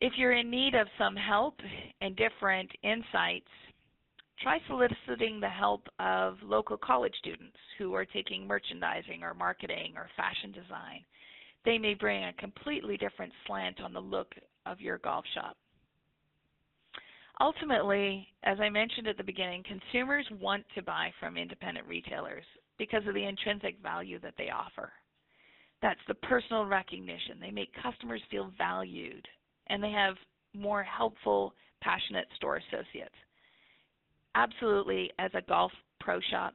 If 0.00 0.14
you're 0.16 0.32
in 0.32 0.50
need 0.50 0.74
of 0.74 0.86
some 0.96 1.16
help 1.16 1.56
and 2.00 2.16
different 2.16 2.70
insights, 2.82 3.50
try 4.40 4.58
soliciting 4.68 5.38
the 5.40 5.48
help 5.48 5.86
of 5.98 6.38
local 6.42 6.76
college 6.76 7.14
students 7.18 7.56
who 7.76 7.92
are 7.94 8.04
taking 8.04 8.46
merchandising 8.46 9.22
or 9.22 9.34
marketing 9.34 9.94
or 9.96 10.08
fashion 10.16 10.52
design 10.52 11.04
they 11.64 11.78
may 11.78 11.94
bring 11.94 12.24
a 12.24 12.32
completely 12.34 12.96
different 12.96 13.32
slant 13.46 13.80
on 13.80 13.92
the 13.92 14.00
look 14.00 14.34
of 14.66 14.80
your 14.80 14.98
golf 14.98 15.24
shop. 15.34 15.56
Ultimately, 17.40 18.28
as 18.44 18.58
I 18.60 18.68
mentioned 18.68 19.08
at 19.08 19.16
the 19.16 19.24
beginning, 19.24 19.64
consumers 19.64 20.26
want 20.40 20.64
to 20.74 20.82
buy 20.82 21.10
from 21.18 21.36
independent 21.36 21.86
retailers 21.88 22.44
because 22.78 23.06
of 23.06 23.14
the 23.14 23.24
intrinsic 23.24 23.76
value 23.82 24.18
that 24.20 24.34
they 24.36 24.50
offer. 24.50 24.92
That's 25.80 26.00
the 26.06 26.14
personal 26.14 26.66
recognition. 26.66 27.40
They 27.40 27.50
make 27.50 27.70
customers 27.82 28.22
feel 28.30 28.52
valued, 28.56 29.26
and 29.68 29.82
they 29.82 29.90
have 29.90 30.14
more 30.54 30.82
helpful, 30.82 31.54
passionate 31.80 32.28
store 32.36 32.56
associates. 32.56 33.14
Absolutely, 34.34 35.10
as 35.18 35.30
a 35.34 35.42
golf 35.42 35.72
pro 36.00 36.20
shop, 36.30 36.54